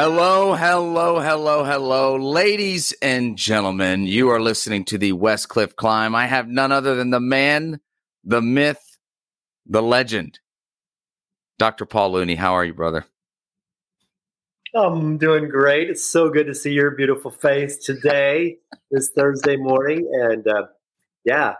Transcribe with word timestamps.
Hello, 0.00 0.54
hello, 0.54 1.18
hello, 1.18 1.64
hello, 1.64 2.14
ladies 2.14 2.94
and 3.02 3.36
gentlemen. 3.36 4.06
You 4.06 4.28
are 4.30 4.40
listening 4.40 4.84
to 4.84 4.96
the 4.96 5.10
Westcliffe 5.10 5.74
Climb. 5.74 6.14
I 6.14 6.26
have 6.26 6.46
none 6.46 6.70
other 6.70 6.94
than 6.94 7.10
the 7.10 7.18
man, 7.18 7.80
the 8.22 8.40
myth, 8.40 8.96
the 9.66 9.82
legend, 9.82 10.38
Dr. 11.58 11.84
Paul 11.84 12.12
Looney. 12.12 12.36
How 12.36 12.52
are 12.52 12.64
you, 12.64 12.74
brother? 12.74 13.06
I'm 14.72 15.18
doing 15.18 15.48
great. 15.48 15.90
It's 15.90 16.08
so 16.08 16.30
good 16.30 16.46
to 16.46 16.54
see 16.54 16.70
your 16.70 16.92
beautiful 16.92 17.32
face 17.32 17.78
today, 17.78 18.58
this 18.92 19.10
Thursday 19.10 19.56
morning. 19.56 20.08
And 20.12 20.46
uh, 20.46 20.66
yeah, 21.24 21.54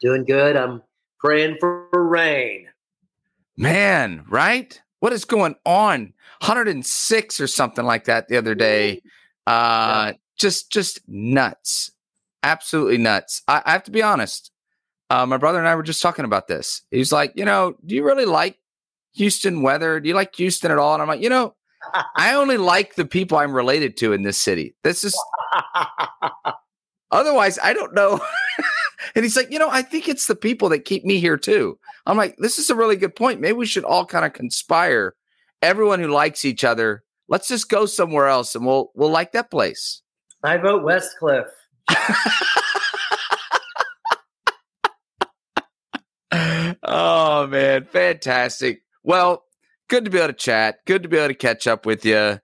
doing 0.00 0.24
good. 0.24 0.54
I'm 0.54 0.84
praying 1.18 1.56
for 1.58 1.88
rain. 1.92 2.68
Man, 3.56 4.24
right? 4.28 4.80
What 5.00 5.12
is 5.12 5.24
going 5.24 5.56
on? 5.66 6.12
106 6.40 7.40
or 7.40 7.46
something 7.46 7.84
like 7.84 8.04
that 8.04 8.28
the 8.28 8.36
other 8.36 8.54
day. 8.54 9.02
Uh, 9.46 10.08
yeah. 10.08 10.12
Just, 10.38 10.72
just 10.72 11.00
nuts. 11.06 11.92
Absolutely 12.42 12.98
nuts. 12.98 13.42
I, 13.46 13.62
I 13.64 13.72
have 13.72 13.84
to 13.84 13.90
be 13.90 14.02
honest. 14.02 14.50
Uh, 15.10 15.26
my 15.26 15.36
brother 15.36 15.58
and 15.58 15.68
I 15.68 15.74
were 15.74 15.82
just 15.82 16.02
talking 16.02 16.24
about 16.24 16.46
this. 16.48 16.82
He's 16.90 17.12
like, 17.12 17.32
you 17.34 17.44
know, 17.44 17.74
do 17.84 17.94
you 17.94 18.04
really 18.04 18.24
like 18.24 18.58
Houston 19.14 19.62
weather? 19.62 20.00
Do 20.00 20.08
you 20.08 20.14
like 20.14 20.34
Houston 20.36 20.70
at 20.70 20.78
all? 20.78 20.94
And 20.94 21.02
I'm 21.02 21.08
like, 21.08 21.20
you 21.20 21.28
know, 21.28 21.54
I 22.16 22.32
only 22.34 22.56
like 22.56 22.94
the 22.94 23.04
people 23.04 23.38
I'm 23.38 23.52
related 23.52 23.96
to 23.98 24.12
in 24.12 24.22
this 24.22 24.40
city. 24.40 24.76
This 24.84 25.04
is 25.04 25.20
otherwise 27.10 27.58
I 27.62 27.72
don't 27.72 27.94
know. 27.94 28.20
and 29.14 29.24
he's 29.24 29.36
like, 29.36 29.50
you 29.50 29.58
know, 29.58 29.70
I 29.70 29.82
think 29.82 30.08
it's 30.08 30.26
the 30.26 30.36
people 30.36 30.68
that 30.70 30.84
keep 30.84 31.04
me 31.04 31.18
here 31.18 31.36
too. 31.36 31.78
I'm 32.06 32.16
like, 32.16 32.36
this 32.38 32.58
is 32.58 32.70
a 32.70 32.74
really 32.74 32.96
good 32.96 33.16
point. 33.16 33.40
Maybe 33.40 33.54
we 33.54 33.66
should 33.66 33.84
all 33.84 34.06
kind 34.06 34.24
of 34.24 34.32
conspire. 34.32 35.14
Everyone 35.62 36.00
who 36.00 36.08
likes 36.08 36.44
each 36.44 36.64
other, 36.64 37.04
let's 37.28 37.48
just 37.48 37.68
go 37.68 37.86
somewhere 37.86 38.28
else 38.28 38.54
and 38.54 38.64
we'll 38.66 38.90
we'll 38.94 39.10
like 39.10 39.32
that 39.32 39.50
place. 39.50 40.02
I 40.42 40.56
vote 40.56 40.82
Westcliffe. 40.82 41.46
oh 46.82 47.46
man, 47.46 47.84
fantastic. 47.84 48.82
Well, 49.02 49.44
good 49.88 50.04
to 50.04 50.10
be 50.10 50.18
able 50.18 50.28
to 50.28 50.32
chat. 50.32 50.78
Good 50.86 51.02
to 51.02 51.08
be 51.08 51.18
able 51.18 51.28
to 51.28 51.34
catch 51.34 51.66
up 51.66 51.84
with 51.84 52.04
you. 52.04 52.38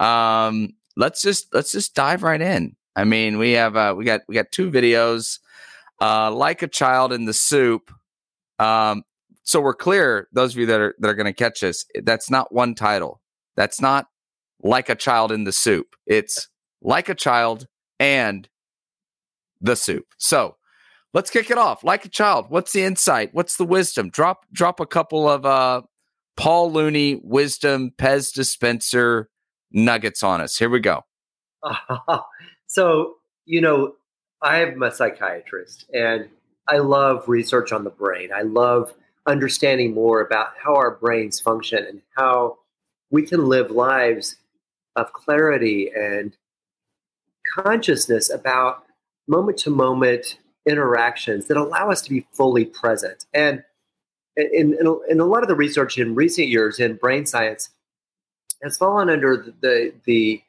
Um, 0.00 0.74
let's 0.96 1.22
just 1.22 1.54
let's 1.54 1.72
just 1.72 1.94
dive 1.94 2.22
right 2.22 2.40
in. 2.40 2.76
I 2.96 3.04
mean, 3.04 3.38
we 3.38 3.52
have 3.52 3.76
uh, 3.76 3.94
we 3.96 4.04
got 4.04 4.22
we 4.28 4.34
got 4.34 4.50
two 4.50 4.70
videos, 4.70 5.38
uh, 6.00 6.30
like 6.30 6.62
a 6.62 6.68
child 6.68 7.12
in 7.12 7.24
the 7.24 7.32
soup. 7.32 7.92
Um, 8.58 9.02
so 9.44 9.60
we're 9.60 9.74
clear, 9.74 10.28
those 10.32 10.54
of 10.54 10.58
you 10.58 10.66
that 10.66 10.80
are 10.80 10.94
that 10.98 11.08
are 11.08 11.14
going 11.14 11.26
to 11.26 11.32
catch 11.32 11.60
this, 11.60 11.84
that's 12.02 12.30
not 12.30 12.52
one 12.52 12.74
title. 12.74 13.20
That's 13.56 13.80
not 13.80 14.06
like 14.62 14.88
a 14.88 14.94
child 14.94 15.32
in 15.32 15.44
the 15.44 15.52
soup. 15.52 15.94
It's 16.06 16.48
like 16.80 17.08
a 17.08 17.14
child 17.14 17.66
and 17.98 18.48
the 19.60 19.76
soup. 19.76 20.06
So 20.18 20.56
let's 21.12 21.30
kick 21.30 21.50
it 21.50 21.58
off. 21.58 21.84
Like 21.84 22.04
a 22.04 22.08
child. 22.08 22.46
What's 22.48 22.72
the 22.72 22.82
insight? 22.82 23.30
What's 23.32 23.56
the 23.56 23.64
wisdom? 23.64 24.10
Drop 24.10 24.46
drop 24.52 24.80
a 24.80 24.86
couple 24.86 25.28
of 25.28 25.44
uh 25.44 25.82
Paul 26.36 26.72
Looney 26.72 27.20
wisdom 27.22 27.92
Pez 27.98 28.32
dispenser 28.32 29.28
nuggets 29.70 30.22
on 30.22 30.40
us. 30.40 30.56
Here 30.56 30.70
we 30.70 30.80
go. 30.80 31.02
So, 32.72 33.16
you 33.44 33.60
know, 33.60 33.96
I 34.40 34.62
am 34.62 34.82
a 34.82 34.90
psychiatrist 34.90 35.84
and 35.92 36.30
I 36.66 36.78
love 36.78 37.28
research 37.28 37.70
on 37.70 37.84
the 37.84 37.90
brain. 37.90 38.30
I 38.34 38.42
love 38.42 38.94
understanding 39.26 39.94
more 39.94 40.20
about 40.20 40.52
how 40.62 40.74
our 40.74 40.90
brains 40.90 41.40
function 41.40 41.84
and 41.84 42.02
how 42.16 42.58
we 43.10 43.22
can 43.22 43.46
live 43.48 43.70
lives 43.70 44.36
of 44.96 45.12
clarity 45.12 45.90
and 45.94 46.36
consciousness 47.54 48.30
about 48.30 48.84
moment 49.28 49.58
to 49.58 49.70
moment 49.70 50.38
interactions 50.66 51.46
that 51.46 51.56
allow 51.56 51.90
us 51.90 52.02
to 52.02 52.10
be 52.10 52.26
fully 52.32 52.64
present. 52.64 53.26
And 53.32 53.62
in, 54.36 54.76
in, 54.80 55.00
in, 55.08 55.20
a 55.20 55.24
lot 55.24 55.42
of 55.42 55.48
the 55.48 55.54
research 55.54 55.98
in 55.98 56.14
recent 56.14 56.48
years 56.48 56.78
in 56.78 56.96
brain 56.96 57.26
science 57.26 57.70
has 58.62 58.78
fallen 58.78 59.10
under 59.10 59.36
the, 59.36 59.54
the, 59.60 59.92
the 60.04 60.42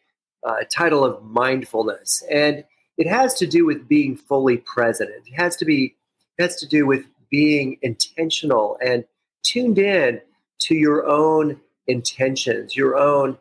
uh, 0.47 0.63
title 0.71 1.03
of 1.03 1.23
mindfulness. 1.23 2.23
And 2.29 2.63
it 2.97 3.07
has 3.07 3.33
to 3.35 3.47
do 3.47 3.65
with 3.65 3.87
being 3.87 4.15
fully 4.15 4.57
present. 4.57 5.09
It 5.09 5.33
has 5.35 5.55
to 5.57 5.65
be 5.65 5.95
it 6.37 6.41
has 6.43 6.55
to 6.57 6.67
do 6.67 6.87
with 6.87 7.05
being 7.33 7.79
intentional 7.81 8.77
and 8.85 9.03
tuned 9.41 9.79
in 9.79 10.21
to 10.59 10.75
your 10.75 11.07
own 11.07 11.59
intentions, 11.87 12.75
your 12.75 12.95
own 12.95 13.39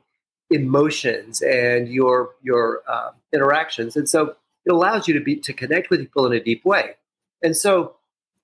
emotions, 0.48 1.42
and 1.42 1.88
your 1.88 2.30
your 2.42 2.80
uh, 2.88 3.10
interactions. 3.34 3.94
And 3.94 4.08
so 4.08 4.34
it 4.64 4.72
allows 4.72 5.06
you 5.06 5.12
to 5.12 5.20
be 5.20 5.36
to 5.36 5.52
connect 5.52 5.90
with 5.90 6.00
people 6.00 6.24
in 6.24 6.32
a 6.32 6.42
deep 6.42 6.64
way. 6.64 6.92
And 7.42 7.54
so 7.54 7.96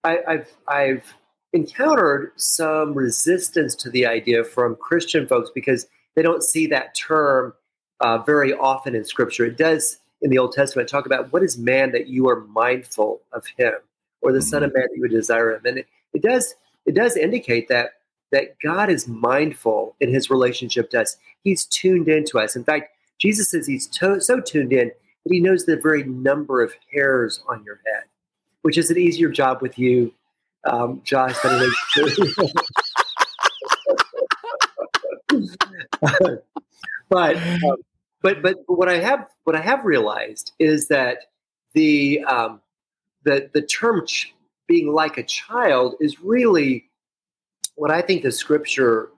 I, 0.04 0.18
I've 0.28 0.52
I've 0.68 1.14
encountered 1.54 2.32
some 2.36 2.92
resistance 2.92 3.74
to 3.76 3.88
the 3.88 4.04
idea 4.04 4.44
from 4.44 4.76
Christian 4.76 5.26
folks 5.26 5.50
because 5.54 5.86
they 6.14 6.20
don't 6.20 6.42
see 6.42 6.66
that 6.66 6.94
term 6.94 7.54
uh, 8.00 8.18
very 8.18 8.52
often 8.52 8.94
in 8.94 9.06
Scripture. 9.06 9.46
It 9.46 9.56
does 9.56 9.96
in 10.20 10.28
the 10.28 10.36
Old 10.36 10.52
Testament 10.52 10.90
talk 10.90 11.06
about 11.06 11.32
what 11.32 11.42
is 11.42 11.56
man 11.56 11.92
that 11.92 12.08
you 12.08 12.28
are 12.28 12.40
mindful 12.40 13.22
of 13.32 13.46
him, 13.56 13.72
or 14.22 14.32
the 14.32 14.42
Son 14.42 14.62
of 14.62 14.70
mm-hmm. 14.70 14.78
Man 14.78 14.88
that 14.90 14.96
you 14.96 15.02
would 15.02 15.10
desire 15.10 15.54
him, 15.54 15.62
and 15.64 15.78
it, 15.78 15.86
it 16.14 16.22
does 16.22 16.54
it 16.86 16.94
does 16.94 17.16
indicate 17.16 17.68
that 17.68 17.90
that 18.32 18.56
God 18.62 18.90
is 18.90 19.08
mindful 19.08 19.96
in 20.00 20.12
His 20.12 20.30
relationship 20.30 20.90
to 20.90 21.00
us. 21.00 21.16
He's 21.44 21.64
tuned 21.64 22.08
into 22.08 22.38
us. 22.38 22.56
In 22.56 22.64
fact, 22.64 22.90
Jesus 23.18 23.50
says 23.50 23.66
He's 23.66 23.86
to- 23.88 24.20
so 24.20 24.40
tuned 24.40 24.72
in 24.72 24.88
that 24.88 25.32
He 25.32 25.40
knows 25.40 25.64
the 25.64 25.76
very 25.76 26.04
number 26.04 26.62
of 26.62 26.74
hairs 26.92 27.42
on 27.48 27.62
your 27.64 27.80
head, 27.86 28.04
which 28.62 28.76
is 28.76 28.90
an 28.90 28.98
easier 28.98 29.28
job 29.28 29.62
with 29.62 29.78
you 29.78 30.12
um, 30.64 31.00
Josh. 31.04 31.36
That's 31.42 31.76
true. 31.92 32.08
But 37.08 37.36
um, 37.36 37.76
but 38.22 38.42
but 38.42 38.56
what 38.66 38.88
I 38.88 38.98
have 38.98 39.26
what 39.44 39.56
I 39.56 39.60
have 39.60 39.84
realized 39.84 40.52
is 40.58 40.88
that 40.88 41.18
the 41.72 42.20
um, 42.24 42.60
the 43.24 43.50
the 43.52 43.62
term 43.62 44.06
ch- 44.06 44.34
being 44.66 44.92
like 44.92 45.18
a 45.18 45.22
child 45.22 45.94
is 46.00 46.20
really 46.20 46.90
what 47.74 47.90
I 47.90 48.02
think 48.02 48.22
the 48.22 48.32
scripture 48.32 49.08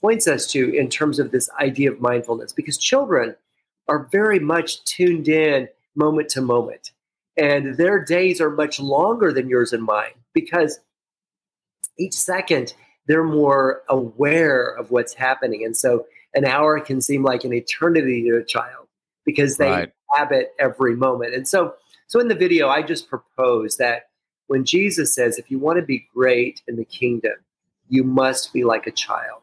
points 0.00 0.28
us 0.28 0.46
to 0.52 0.74
in 0.74 0.88
terms 0.88 1.18
of 1.18 1.30
this 1.30 1.50
idea 1.60 1.90
of 1.90 2.00
mindfulness, 2.00 2.52
because 2.52 2.78
children 2.78 3.34
are 3.88 4.08
very 4.10 4.38
much 4.38 4.84
tuned 4.84 5.28
in 5.28 5.68
moment 5.94 6.28
to 6.30 6.40
moment, 6.40 6.92
and 7.36 7.76
their 7.76 8.04
days 8.04 8.40
are 8.40 8.50
much 8.50 8.78
longer 8.80 9.32
than 9.32 9.48
yours 9.48 9.72
and 9.72 9.82
mine 9.82 10.12
because 10.34 10.80
each 11.98 12.14
second 12.14 12.74
they're 13.06 13.24
more 13.24 13.82
aware 13.88 14.66
of 14.66 14.90
what's 14.90 15.14
happening. 15.14 15.64
And 15.64 15.76
so 15.76 16.06
an 16.34 16.44
hour 16.44 16.78
can 16.80 17.00
seem 17.00 17.22
like 17.22 17.44
an 17.44 17.52
eternity 17.52 18.22
to 18.24 18.36
a 18.36 18.44
child 18.44 18.88
because 19.24 19.56
they 19.56 19.70
right. 19.70 19.92
habit 20.14 20.52
every 20.58 20.96
moment. 20.96 21.34
And 21.34 21.48
so 21.48 21.74
so 22.06 22.20
in 22.20 22.28
the 22.28 22.34
video, 22.34 22.68
I 22.68 22.82
just 22.82 23.08
propose 23.08 23.76
that 23.78 24.08
when 24.46 24.64
Jesus 24.64 25.14
says, 25.14 25.38
if 25.38 25.50
you 25.50 25.58
want 25.58 25.78
to 25.78 25.84
be 25.84 26.08
great 26.14 26.62
in 26.68 26.76
the 26.76 26.84
kingdom, 26.84 27.34
you 27.88 28.04
must 28.04 28.52
be 28.52 28.64
like 28.64 28.86
a 28.86 28.92
child. 28.92 29.42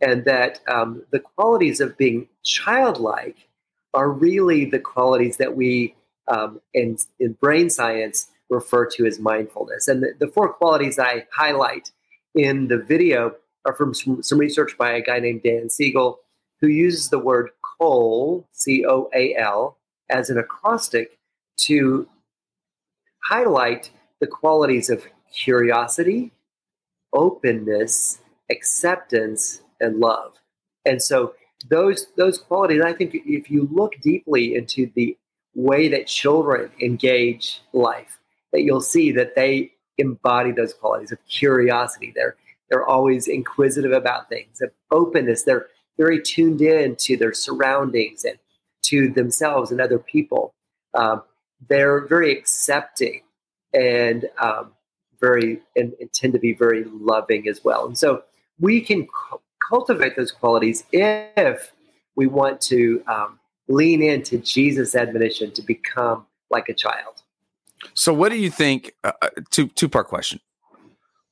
And 0.00 0.24
that 0.24 0.60
um, 0.68 1.02
the 1.10 1.20
qualities 1.20 1.80
of 1.80 1.98
being 1.98 2.28
childlike 2.44 3.48
are 3.94 4.10
really 4.10 4.64
the 4.64 4.78
qualities 4.78 5.38
that 5.38 5.56
we 5.56 5.94
um, 6.28 6.60
in, 6.74 6.98
in 7.18 7.32
brain 7.32 7.70
science 7.70 8.28
refer 8.50 8.86
to 8.86 9.06
as 9.06 9.18
mindfulness. 9.18 9.88
And 9.88 10.02
the, 10.02 10.12
the 10.18 10.28
four 10.28 10.52
qualities 10.52 10.98
I 10.98 11.26
highlight 11.32 11.90
in 12.34 12.68
the 12.68 12.78
video 12.78 13.34
are 13.66 13.72
from 13.72 13.94
some, 13.94 14.22
some, 14.22 14.38
research 14.38 14.76
by 14.78 14.92
a 14.92 15.02
guy 15.02 15.18
named 15.18 15.42
Dan 15.42 15.68
Siegel, 15.68 16.20
who 16.60 16.68
uses 16.68 17.08
the 17.08 17.18
word 17.18 17.50
coal, 17.78 18.46
C 18.52 18.84
O 18.86 19.10
A 19.14 19.34
L, 19.36 19.78
as 20.08 20.30
an 20.30 20.38
acrostic 20.38 21.17
to 21.66 22.08
highlight 23.24 23.90
the 24.20 24.26
qualities 24.26 24.90
of 24.90 25.06
curiosity, 25.34 26.32
openness, 27.12 28.20
acceptance, 28.50 29.62
and 29.80 30.00
love. 30.00 30.34
And 30.84 31.02
so 31.02 31.34
those 31.68 32.06
those 32.16 32.38
qualities, 32.38 32.82
I 32.82 32.92
think 32.92 33.14
if 33.14 33.50
you 33.50 33.68
look 33.70 33.94
deeply 34.00 34.54
into 34.54 34.90
the 34.94 35.16
way 35.54 35.88
that 35.88 36.06
children 36.06 36.70
engage 36.80 37.60
life, 37.72 38.18
that 38.52 38.62
you'll 38.62 38.80
see 38.80 39.12
that 39.12 39.34
they 39.34 39.72
embody 39.98 40.52
those 40.52 40.72
qualities 40.72 41.12
of 41.12 41.18
curiosity. 41.26 42.12
They're 42.14 42.36
they're 42.70 42.86
always 42.86 43.28
inquisitive 43.28 43.92
about 43.92 44.28
things, 44.28 44.60
of 44.60 44.70
openness. 44.90 45.42
They're 45.42 45.66
very 45.96 46.22
tuned 46.22 46.60
in 46.60 46.96
to 46.96 47.16
their 47.16 47.32
surroundings 47.32 48.24
and 48.24 48.38
to 48.84 49.08
themselves 49.08 49.70
and 49.70 49.80
other 49.80 49.98
people. 49.98 50.54
Um, 50.94 51.22
they're 51.68 52.06
very 52.06 52.36
accepting 52.36 53.22
and 53.72 54.26
um, 54.40 54.72
very 55.20 55.60
and, 55.76 55.94
and, 56.00 56.12
tend 56.12 56.32
to 56.32 56.38
be 56.38 56.52
very 56.52 56.84
loving 56.84 57.48
as 57.48 57.62
well. 57.64 57.86
And 57.86 57.98
so 57.98 58.22
we 58.58 58.80
can 58.80 59.06
cu- 59.06 59.40
cultivate 59.68 60.16
those 60.16 60.32
qualities 60.32 60.84
if 60.92 61.72
we 62.16 62.26
want 62.26 62.60
to 62.62 63.02
um, 63.06 63.38
lean 63.68 64.02
into 64.02 64.38
Jesus' 64.38 64.94
admonition 64.94 65.52
to 65.52 65.62
become 65.62 66.26
like 66.50 66.68
a 66.68 66.74
child. 66.74 67.22
So, 67.94 68.12
what 68.12 68.30
do 68.30 68.38
you 68.38 68.50
think? 68.50 68.92
Uh, 69.04 69.12
uh 69.22 69.28
two 69.50 69.68
two 69.68 69.88
part 69.88 70.08
question. 70.08 70.40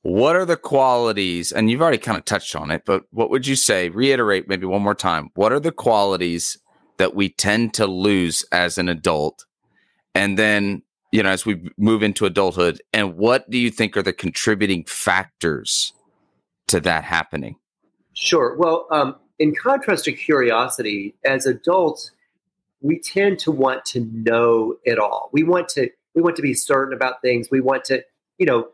What 0.03 0.35
are 0.35 0.45
the 0.45 0.55
qualities? 0.55 1.51
And 1.51 1.69
you've 1.69 1.81
already 1.81 1.97
kind 1.97 2.17
of 2.17 2.23
touched 2.23 2.55
on 2.55 2.71
it, 2.71 2.83
but 2.85 3.03
what 3.11 3.29
would 3.29 3.45
you 3.45 3.57
say? 3.57 3.89
Reiterate 3.89 4.47
maybe 4.47 4.65
one 4.65 4.81
more 4.81 4.95
time. 4.95 5.31
What 5.35 5.51
are 5.51 5.59
the 5.59 5.71
qualities 5.71 6.57
that 6.97 7.13
we 7.13 7.29
tend 7.29 7.73
to 7.73 7.87
lose 7.87 8.45
as 8.51 8.77
an 8.77 8.87
adult? 8.87 9.45
And 10.17 10.37
then, 10.37 10.81
you 11.11 11.21
know, 11.21 11.29
as 11.29 11.45
we 11.45 11.69
move 11.77 12.01
into 12.01 12.25
adulthood, 12.25 12.81
and 12.91 13.15
what 13.15 13.47
do 13.51 13.57
you 13.59 13.69
think 13.69 13.95
are 13.95 14.01
the 14.01 14.11
contributing 14.11 14.83
factors 14.85 15.93
to 16.69 16.79
that 16.79 17.03
happening? 17.03 17.55
Sure. 18.13 18.55
Well, 18.57 18.87
um, 18.89 19.15
in 19.37 19.53
contrast 19.53 20.05
to 20.05 20.13
curiosity, 20.13 21.13
as 21.23 21.45
adults, 21.45 22.09
we 22.81 22.97
tend 22.99 23.37
to 23.39 23.51
want 23.51 23.85
to 23.85 23.99
know 24.11 24.77
it 24.83 24.97
all. 24.97 25.29
We 25.31 25.43
want 25.43 25.69
to 25.69 25.89
we 26.15 26.23
want 26.23 26.35
to 26.37 26.41
be 26.41 26.55
certain 26.55 26.95
about 26.95 27.21
things. 27.21 27.49
We 27.51 27.61
want 27.61 27.83
to, 27.85 28.03
you 28.39 28.47
know, 28.47 28.69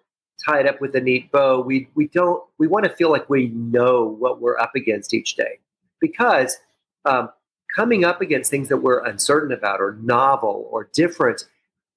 tie 0.45 0.61
it 0.61 0.65
up 0.65 0.79
with 0.79 0.95
a 0.95 1.01
neat 1.01 1.29
bow. 1.29 1.59
We 1.59 1.89
we 1.93 2.07
don't 2.07 2.41
we 2.57 2.67
want 2.67 2.85
to 2.85 2.89
feel 2.89 3.11
like 3.11 3.29
we 3.29 3.49
know 3.49 4.05
what 4.05 4.39
we're 4.39 4.57
up 4.57 4.71
against 4.75 5.13
each 5.13 5.35
day, 5.35 5.59
because 5.99 6.57
um, 7.03 7.29
coming 7.75 8.03
up 8.03 8.21
against 8.21 8.51
things 8.51 8.69
that 8.69 8.77
we're 8.77 9.03
uncertain 9.03 9.51
about 9.51 9.81
or 9.81 9.97
novel 10.01 10.67
or 10.71 10.89
different 10.93 11.45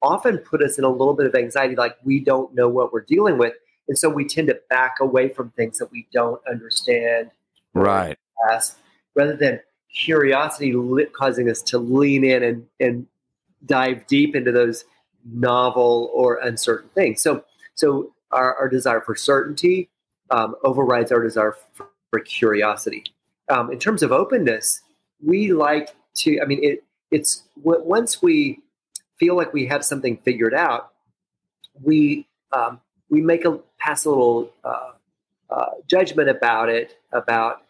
often 0.02 0.38
put 0.38 0.62
us 0.62 0.78
in 0.78 0.84
a 0.84 0.90
little 0.90 1.14
bit 1.14 1.26
of 1.26 1.34
anxiety, 1.34 1.75
like 1.75 1.96
we 2.05 2.20
don't 2.20 2.55
know 2.55 2.69
what 2.69 2.93
we're 2.93 3.02
dealing 3.02 3.38
with, 3.38 3.55
and 3.88 3.99
so 3.99 4.08
we 4.08 4.25
tend 4.26 4.49
to 4.49 4.58
back 4.69 4.96
away 5.00 5.28
from 5.28 5.50
things 5.50 5.78
that 5.78 5.90
we 5.90 6.06
don't 6.12 6.40
understand. 6.49 7.31
Right. 7.75 8.19
Rather 9.14 9.37
than 9.37 9.61
curiosity 9.94 10.75
causing 11.12 11.49
us 11.50 11.62
to 11.62 11.78
lean 11.78 12.25
in 12.25 12.43
and, 12.43 12.67
and 12.78 13.06
dive 13.64 14.06
deep 14.06 14.37
into 14.37 14.52
those 14.52 14.84
novel 15.25 16.11
or 16.14 16.37
uncertain 16.37 16.90
things. 16.94 17.23
So, 17.23 17.44
so 17.75 18.12
our, 18.31 18.55
our 18.56 18.69
desire 18.69 19.00
for 19.00 19.17
certainty 19.17 19.88
um, 20.31 20.55
overrides 20.64 21.11
our 21.12 21.23
desire 21.23 21.56
for, 21.75 21.88
for 22.11 22.20
curiosity. 22.20 23.05
Um, 23.49 23.73
in 23.73 23.78
terms 23.78 24.02
of 24.02 24.12
openness, 24.12 24.82
we 25.22 25.52
like 25.52 25.94
to. 26.16 26.40
I 26.40 26.46
mean, 26.46 26.60
it, 26.62 26.84
it's 27.10 27.42
once 27.62 28.22
we 28.22 28.60
feel 29.18 29.36
like 29.36 29.52
we 29.52 29.66
have 29.66 29.84
something 29.84 30.16
figured 30.18 30.54
out, 30.54 30.92
we 31.82 32.26
um, 32.52 32.80
we 33.08 33.20
make 33.20 33.44
a 33.44 33.58
pass 33.78 34.04
a 34.04 34.08
little 34.08 34.50
uh, 34.64 34.92
uh, 35.50 35.70
judgment 35.88 36.28
about 36.28 36.68
it, 36.68 36.98
about 37.12 37.62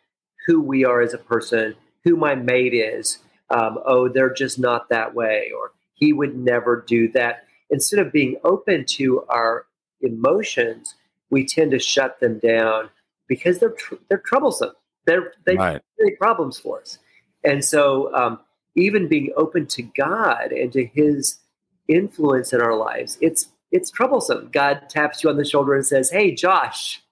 who 0.46 0.60
we 0.60 0.84
are 0.84 1.00
as 1.00 1.14
a 1.14 1.18
person, 1.18 1.74
who 2.04 2.16
my 2.16 2.34
mate 2.34 2.74
is. 2.74 3.18
Um, 3.50 3.78
oh, 3.84 4.08
they're 4.08 4.32
just 4.32 4.58
not 4.58 4.88
that 4.88 5.14
way, 5.14 5.52
or 5.56 5.72
he 5.94 6.12
would 6.12 6.36
never 6.36 6.84
do 6.86 7.08
that. 7.12 7.44
Instead 7.70 8.00
of 8.00 8.12
being 8.12 8.36
open 8.44 8.84
to 8.84 9.24
our 9.28 9.66
emotions, 10.00 10.94
we 11.30 11.44
tend 11.44 11.70
to 11.72 11.78
shut 11.78 12.20
them 12.20 12.38
down 12.38 12.90
because 13.28 13.58
they're 13.58 13.70
tr- 13.70 13.94
they're 14.08 14.22
troublesome. 14.24 14.72
They're 15.06 15.32
they 15.44 15.56
right. 15.56 15.82
create 15.98 16.18
problems 16.18 16.58
for 16.58 16.80
us, 16.80 16.98
and 17.46 17.64
so 17.64 18.12
um, 18.14 18.40
even 18.74 19.08
being 19.08 19.32
open 19.36 19.66
to 19.68 19.82
God 19.82 20.52
and 20.52 20.72
to 20.72 20.84
His 20.84 21.38
influence 21.88 22.52
in 22.52 22.60
our 22.60 22.76
lives, 22.76 23.16
it's 23.20 23.48
it's 23.72 23.90
troublesome. 23.90 24.50
God 24.52 24.82
taps 24.88 25.22
you 25.22 25.30
on 25.30 25.36
the 25.36 25.44
shoulder 25.44 25.74
and 25.74 25.86
says, 25.86 26.10
"Hey, 26.10 26.34
Josh, 26.34 27.02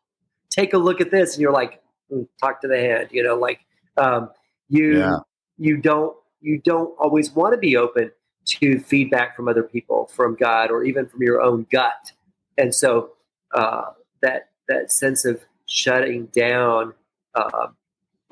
take 0.50 0.74
a 0.74 0.78
look 0.78 1.00
at 1.00 1.10
this," 1.10 1.34
and 1.34 1.42
you're 1.42 1.52
like, 1.52 1.80
mm, 2.12 2.26
"Talk 2.40 2.60
to 2.62 2.68
the 2.68 2.78
hand," 2.78 3.08
you 3.12 3.22
know, 3.22 3.36
like 3.36 3.60
um, 3.96 4.30
you 4.68 4.98
yeah. 4.98 5.18
you 5.56 5.76
don't 5.76 6.16
you 6.40 6.60
don't 6.60 6.94
always 6.98 7.30
want 7.30 7.54
to 7.54 7.58
be 7.58 7.76
open 7.76 8.10
to 8.46 8.78
feedback 8.80 9.34
from 9.36 9.48
other 9.48 9.62
people, 9.62 10.10
from 10.12 10.34
God, 10.34 10.70
or 10.70 10.84
even 10.84 11.06
from 11.06 11.22
your 11.22 11.40
own 11.40 11.66
gut. 11.70 12.12
And 12.58 12.74
so 12.74 13.12
uh, 13.54 13.92
that 14.20 14.48
that 14.68 14.90
sense 14.90 15.24
of 15.24 15.40
shutting 15.66 16.26
down 16.26 16.92
uh, 17.34 17.68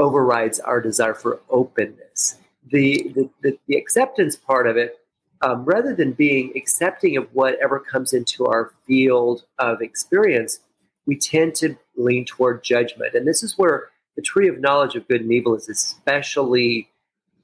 overrides 0.02 0.58
our 0.58 0.80
desire 0.80 1.14
for 1.14 1.40
openness. 1.48 2.36
The 2.70 3.12
the, 3.14 3.30
the, 3.42 3.58
the 3.68 3.76
acceptance 3.76 4.34
part 4.34 4.66
of 4.66 4.76
it, 4.76 4.98
um, 5.40 5.64
rather 5.64 5.94
than 5.94 6.12
being 6.12 6.52
accepting 6.56 7.16
of 7.16 7.28
whatever 7.32 7.78
comes 7.78 8.12
into 8.12 8.46
our 8.46 8.72
field 8.86 9.44
of 9.58 9.80
experience, 9.80 10.58
we 11.06 11.16
tend 11.16 11.54
to 11.56 11.76
lean 11.96 12.24
toward 12.24 12.64
judgment. 12.64 13.14
And 13.14 13.26
this 13.26 13.42
is 13.42 13.56
where 13.56 13.90
the 14.16 14.22
tree 14.22 14.48
of 14.48 14.60
knowledge 14.60 14.96
of 14.96 15.06
good 15.08 15.20
and 15.20 15.32
evil 15.32 15.54
is 15.54 15.68
especially 15.68 16.88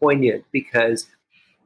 poignant 0.01 0.45
because 0.53 1.07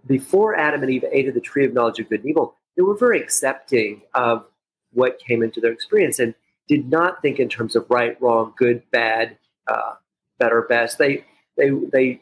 before 0.06 0.54
Adam 0.54 0.82
and 0.82 0.90
Eve 0.90 1.04
ate 1.10 1.28
of 1.28 1.34
the 1.34 1.40
tree 1.40 1.64
of 1.64 1.72
knowledge 1.72 1.98
of 2.00 2.08
good 2.08 2.20
and 2.20 2.28
evil, 2.28 2.54
they 2.76 2.82
were 2.82 2.96
very 2.96 3.20
accepting 3.20 4.02
of 4.14 4.46
what 4.92 5.18
came 5.18 5.42
into 5.42 5.60
their 5.60 5.72
experience 5.72 6.18
and 6.18 6.34
did 6.68 6.90
not 6.90 7.22
think 7.22 7.38
in 7.38 7.48
terms 7.48 7.76
of 7.76 7.86
right, 7.88 8.20
wrong, 8.20 8.52
good, 8.56 8.82
bad, 8.90 9.36
uh, 9.68 9.94
better, 10.42 10.62
best. 10.62 10.98
They 10.98 11.24
they 11.56 11.70
they 11.70 12.20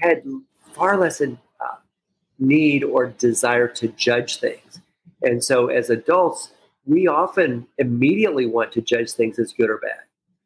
had 0.00 0.22
far 0.74 0.98
less 0.98 1.20
in, 1.20 1.38
uh, 1.60 1.76
need 2.38 2.84
or 2.84 3.06
desire 3.06 3.68
to 3.68 3.88
judge 3.88 4.38
things, 4.38 4.80
and 5.22 5.42
so 5.42 5.68
as 5.68 5.90
adults, 5.90 6.52
we 6.84 7.06
often 7.06 7.66
immediately 7.78 8.46
want 8.46 8.72
to 8.72 8.80
judge 8.80 9.12
things 9.12 9.38
as 9.38 9.52
good 9.52 9.70
or 9.70 9.78
bad, 9.78 10.00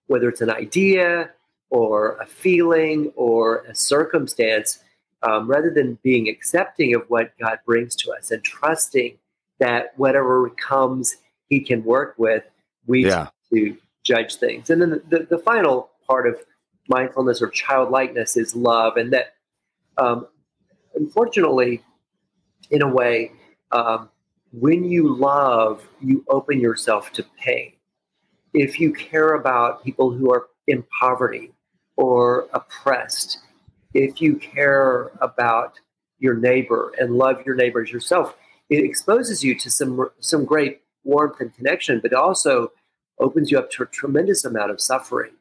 whether 0.06 0.28
it's 0.28 0.40
an 0.40 0.50
idea 0.50 1.30
or 1.70 2.16
a 2.16 2.26
feeling 2.26 3.12
or 3.16 3.64
a 3.68 3.74
circumstance 3.74 4.80
um, 5.22 5.48
rather 5.48 5.70
than 5.70 5.98
being 6.02 6.28
accepting 6.28 6.94
of 6.94 7.02
what 7.08 7.32
God 7.38 7.58
brings 7.64 7.94
to 7.96 8.12
us 8.12 8.30
and 8.30 8.42
trusting 8.42 9.18
that 9.58 9.92
whatever 9.96 10.48
comes, 10.50 11.16
He 11.48 11.60
can 11.60 11.84
work 11.84 12.14
with, 12.16 12.42
we 12.86 13.06
yeah. 13.06 13.28
to 13.52 13.76
judge 14.02 14.36
things. 14.36 14.70
And 14.70 14.80
then 14.80 14.90
the, 14.90 15.02
the, 15.08 15.26
the, 15.36 15.38
final 15.38 15.90
part 16.06 16.26
of 16.26 16.36
mindfulness 16.88 17.40
or 17.42 17.48
childlikeness 17.48 18.36
is 18.36 18.54
love, 18.54 18.96
and 18.96 19.12
that 19.12 19.34
um, 19.98 20.26
unfortunately, 20.94 21.82
in 22.70 22.82
a 22.82 22.88
way, 22.88 23.32
um, 23.72 24.08
when 24.52 24.84
you 24.84 25.14
love, 25.14 25.86
you 26.00 26.24
open 26.28 26.60
yourself 26.60 27.12
to 27.12 27.24
pain. 27.38 27.72
If 28.52 28.80
you 28.80 28.92
care 28.92 29.34
about 29.34 29.84
people 29.84 30.10
who 30.10 30.32
are 30.32 30.48
in 30.66 30.84
poverty 30.98 31.52
or 31.96 32.48
oppressed, 32.52 33.38
if 33.94 34.20
you 34.20 34.36
care 34.36 35.12
about 35.20 35.74
your 36.18 36.34
neighbor 36.34 36.92
and 36.98 37.16
love 37.16 37.44
your 37.46 37.54
neighbors 37.54 37.92
yourself, 37.92 38.34
it 38.68 38.84
exposes 38.84 39.42
you 39.42 39.58
to 39.58 39.70
some 39.70 40.10
some 40.20 40.44
great 40.44 40.80
warmth 41.04 41.40
and 41.40 41.54
connection, 41.54 42.00
but 42.00 42.12
also 42.12 42.72
opens 43.18 43.50
you 43.50 43.58
up 43.58 43.70
to 43.70 43.82
a 43.82 43.86
tremendous 43.86 44.44
amount 44.44 44.70
of 44.70 44.80
suffering 44.80 45.32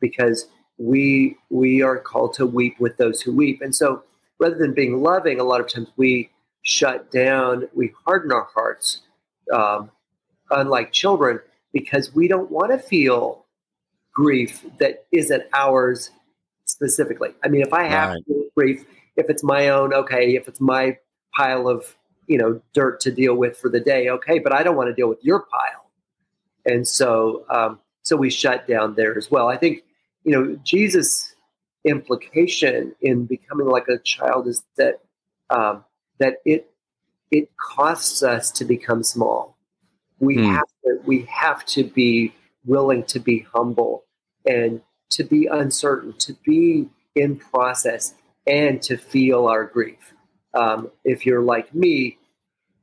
because 0.00 0.46
we 0.78 1.36
we 1.50 1.82
are 1.82 1.98
called 1.98 2.34
to 2.34 2.46
weep 2.46 2.78
with 2.80 2.96
those 2.96 3.20
who 3.20 3.32
weep. 3.32 3.60
And 3.62 3.74
so 3.74 4.02
rather 4.38 4.56
than 4.56 4.74
being 4.74 5.02
loving, 5.02 5.40
a 5.40 5.44
lot 5.44 5.60
of 5.60 5.68
times 5.68 5.88
we 5.96 6.30
shut 6.62 7.10
down, 7.10 7.68
we 7.74 7.92
harden 8.04 8.32
our 8.32 8.48
hearts, 8.54 9.02
um, 9.52 9.90
unlike 10.50 10.92
children, 10.92 11.38
because 11.72 12.14
we 12.14 12.26
don't 12.28 12.50
want 12.50 12.72
to 12.72 12.78
feel 12.78 13.44
grief 14.12 14.64
that 14.78 15.04
isn't 15.12 15.42
ours 15.52 16.10
specifically. 16.64 17.30
I 17.44 17.48
mean, 17.48 17.62
if 17.62 17.72
I 17.72 17.84
have 17.84 18.10
right. 18.10 18.22
grief, 18.56 18.84
if 19.16 19.28
it's 19.28 19.44
my 19.44 19.68
own, 19.68 19.92
okay. 19.94 20.34
If 20.34 20.48
it's 20.48 20.60
my 20.60 20.98
pile 21.36 21.68
of 21.68 21.94
you 22.26 22.38
know 22.38 22.60
dirt 22.72 23.00
to 23.00 23.10
deal 23.10 23.34
with 23.34 23.56
for 23.56 23.68
the 23.68 23.80
day, 23.80 24.08
okay. 24.08 24.38
But 24.38 24.52
I 24.52 24.62
don't 24.62 24.76
want 24.76 24.88
to 24.88 24.94
deal 24.94 25.08
with 25.08 25.22
your 25.22 25.40
pile, 25.40 25.90
and 26.64 26.86
so 26.86 27.44
um, 27.48 27.78
so 28.02 28.16
we 28.16 28.30
shut 28.30 28.66
down 28.66 28.94
there 28.94 29.16
as 29.16 29.30
well. 29.30 29.48
I 29.48 29.56
think 29.56 29.84
you 30.24 30.32
know 30.32 30.58
Jesus' 30.64 31.34
implication 31.84 32.94
in 33.02 33.26
becoming 33.26 33.66
like 33.66 33.88
a 33.88 33.98
child 33.98 34.48
is 34.48 34.64
that 34.76 35.00
um, 35.50 35.84
that 36.18 36.38
it 36.44 36.70
it 37.30 37.48
costs 37.56 38.22
us 38.22 38.50
to 38.52 38.64
become 38.64 39.02
small. 39.02 39.56
We 40.18 40.36
hmm. 40.36 40.54
have 40.54 40.68
to 40.84 40.98
we 41.04 41.22
have 41.30 41.64
to 41.66 41.84
be 41.84 42.34
willing 42.64 43.04
to 43.04 43.20
be 43.20 43.46
humble 43.52 44.04
and 44.46 44.80
to 45.10 45.24
be 45.24 45.46
uncertain, 45.46 46.14
to 46.18 46.34
be 46.44 46.88
in 47.14 47.36
process, 47.36 48.14
and 48.46 48.82
to 48.82 48.96
feel 48.96 49.46
our 49.46 49.64
grief. 49.64 50.14
Um, 50.54 50.90
if 51.04 51.26
you're 51.26 51.42
like 51.42 51.74
me, 51.74 52.18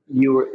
you 0.07 0.33
were 0.33 0.50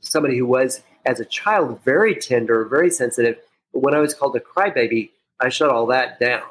somebody 0.00 0.38
who 0.38 0.46
was, 0.46 0.82
as 1.06 1.20
a 1.20 1.24
child, 1.24 1.80
very 1.84 2.14
tender, 2.14 2.64
very 2.64 2.90
sensitive. 2.90 3.36
But 3.72 3.82
when 3.82 3.94
I 3.94 4.00
was 4.00 4.14
called 4.14 4.36
a 4.36 4.40
crybaby, 4.40 5.10
I 5.42 5.48
shut 5.48 5.70
all 5.70 5.86
that 5.86 6.20
down. 6.20 6.42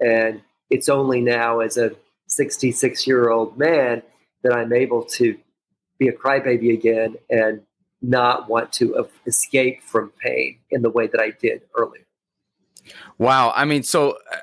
And 0.00 0.42
it's 0.70 0.88
only 0.88 1.20
now, 1.20 1.60
as 1.60 1.76
a 1.76 1.92
66 2.28 3.06
year 3.06 3.30
old 3.30 3.58
man, 3.58 4.02
that 4.42 4.52
I'm 4.52 4.72
able 4.72 5.04
to 5.04 5.36
be 5.98 6.08
a 6.08 6.12
crybaby 6.12 6.74
again 6.74 7.16
and 7.30 7.62
not 8.02 8.48
want 8.48 8.72
to 8.74 9.06
escape 9.26 9.82
from 9.82 10.12
pain 10.22 10.58
in 10.70 10.82
the 10.82 10.90
way 10.90 11.06
that 11.06 11.20
I 11.20 11.32
did 11.40 11.62
earlier. 11.74 12.06
Wow. 13.18 13.52
I 13.56 13.64
mean, 13.64 13.82
so 13.82 14.18
uh, 14.32 14.36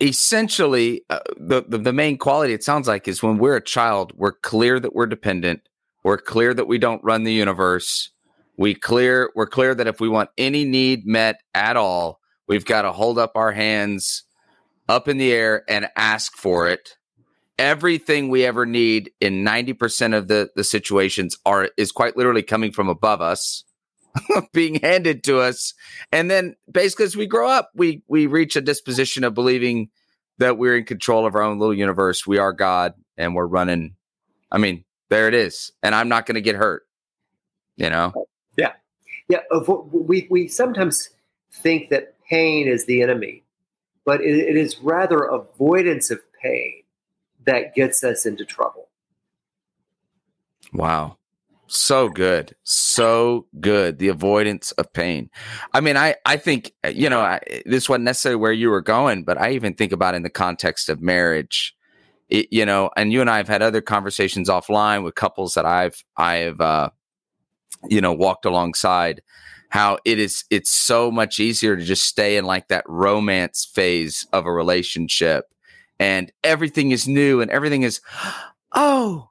essentially 0.00 1.02
uh, 1.10 1.18
the, 1.36 1.64
the 1.66 1.78
the 1.78 1.92
main 1.92 2.16
quality 2.18 2.52
it 2.52 2.62
sounds 2.62 2.86
like 2.86 3.08
is 3.08 3.22
when 3.22 3.38
we're 3.38 3.56
a 3.56 3.64
child, 3.64 4.12
we're 4.16 4.32
clear 4.32 4.78
that 4.80 4.94
we're 4.94 5.06
dependent. 5.06 5.68
We're 6.04 6.18
clear 6.18 6.54
that 6.54 6.68
we 6.68 6.78
don't 6.78 7.02
run 7.02 7.24
the 7.24 7.32
universe. 7.32 8.10
We 8.56 8.74
clear 8.74 9.30
we're 9.34 9.46
clear 9.46 9.74
that 9.74 9.86
if 9.86 10.00
we 10.00 10.08
want 10.08 10.30
any 10.38 10.64
need 10.64 11.06
met 11.06 11.40
at 11.54 11.76
all, 11.76 12.20
we've 12.46 12.64
got 12.64 12.82
to 12.82 12.92
hold 12.92 13.18
up 13.18 13.32
our 13.34 13.52
hands 13.52 14.24
up 14.88 15.08
in 15.08 15.18
the 15.18 15.32
air 15.32 15.64
and 15.68 15.88
ask 15.96 16.36
for 16.36 16.68
it. 16.68 16.96
Everything 17.58 18.28
we 18.28 18.44
ever 18.44 18.66
need 18.66 19.10
in 19.20 19.44
90% 19.44 20.16
of 20.16 20.28
the, 20.28 20.50
the 20.56 20.64
situations 20.64 21.38
are 21.46 21.70
is 21.76 21.90
quite 21.90 22.16
literally 22.16 22.42
coming 22.42 22.70
from 22.70 22.88
above 22.88 23.22
us, 23.22 23.64
being 24.52 24.76
handed 24.76 25.24
to 25.24 25.40
us. 25.40 25.72
And 26.12 26.30
then 26.30 26.54
basically 26.70 27.06
as 27.06 27.16
we 27.16 27.26
grow 27.26 27.48
up, 27.48 27.70
we 27.74 28.02
we 28.08 28.26
reach 28.26 28.56
a 28.56 28.60
disposition 28.60 29.24
of 29.24 29.32
believing 29.32 29.88
that 30.38 30.58
we're 30.58 30.76
in 30.76 30.84
control 30.84 31.26
of 31.26 31.34
our 31.34 31.42
own 31.42 31.58
little 31.58 31.74
universe. 31.74 32.26
We 32.26 32.36
are 32.36 32.52
God 32.52 32.92
and 33.16 33.34
we're 33.34 33.46
running. 33.46 33.96
I 34.52 34.58
mean, 34.58 34.84
there 35.08 35.28
it 35.28 35.34
is. 35.34 35.72
And 35.82 35.94
I'm 35.94 36.10
not 36.10 36.26
going 36.26 36.34
to 36.34 36.42
get 36.42 36.56
hurt. 36.56 36.82
You 37.76 37.88
know? 37.88 38.12
Yeah. 38.56 38.72
Yeah. 39.28 39.40
Uh, 39.50 39.60
we, 39.90 40.26
we 40.30 40.48
sometimes 40.48 41.10
think 41.52 41.88
that 41.88 42.15
pain 42.28 42.68
is 42.68 42.86
the 42.86 43.02
enemy 43.02 43.42
but 44.06 44.20
it, 44.22 44.38
it 44.38 44.56
is 44.56 44.78
rather 44.78 45.24
avoidance 45.24 46.10
of 46.10 46.20
pain 46.42 46.84
that 47.44 47.74
gets 47.74 48.02
us 48.02 48.24
into 48.24 48.46
trouble. 48.46 48.88
Wow. 50.72 51.18
So 51.66 52.08
good. 52.08 52.54
So 52.62 53.46
good. 53.60 53.98
The 53.98 54.08
avoidance 54.08 54.70
of 54.72 54.92
pain. 54.92 55.28
I 55.74 55.80
mean, 55.80 55.96
I, 55.96 56.14
I 56.24 56.36
think, 56.36 56.72
you 56.88 57.10
know, 57.10 57.20
I, 57.20 57.40
this 57.66 57.88
wasn't 57.88 58.04
necessarily 58.04 58.40
where 58.40 58.52
you 58.52 58.70
were 58.70 58.80
going, 58.80 59.24
but 59.24 59.38
I 59.40 59.50
even 59.50 59.74
think 59.74 59.90
about 59.90 60.14
in 60.14 60.22
the 60.22 60.30
context 60.30 60.88
of 60.88 61.02
marriage, 61.02 61.74
it, 62.28 62.46
you 62.52 62.64
know, 62.64 62.90
and 62.96 63.12
you 63.12 63.20
and 63.20 63.28
I 63.28 63.38
have 63.38 63.48
had 63.48 63.62
other 63.62 63.80
conversations 63.80 64.48
offline 64.48 65.02
with 65.02 65.16
couples 65.16 65.54
that 65.54 65.66
I've, 65.66 66.04
I 66.16 66.36
have, 66.36 66.60
uh, 66.60 66.90
you 67.88 68.00
know, 68.00 68.12
walked 68.12 68.44
alongside 68.44 69.22
how 69.76 69.98
it 70.06 70.18
is 70.18 70.44
it's 70.48 70.70
so 70.70 71.10
much 71.10 71.38
easier 71.38 71.76
to 71.76 71.84
just 71.84 72.04
stay 72.04 72.38
in 72.38 72.46
like 72.46 72.68
that 72.68 72.82
romance 72.88 73.66
phase 73.74 74.26
of 74.32 74.46
a 74.46 74.50
relationship 74.52 75.52
and 75.98 76.32
everything 76.42 76.92
is 76.92 77.06
new 77.06 77.42
and 77.42 77.50
everything 77.50 77.82
is 77.82 78.00
oh 78.72 79.28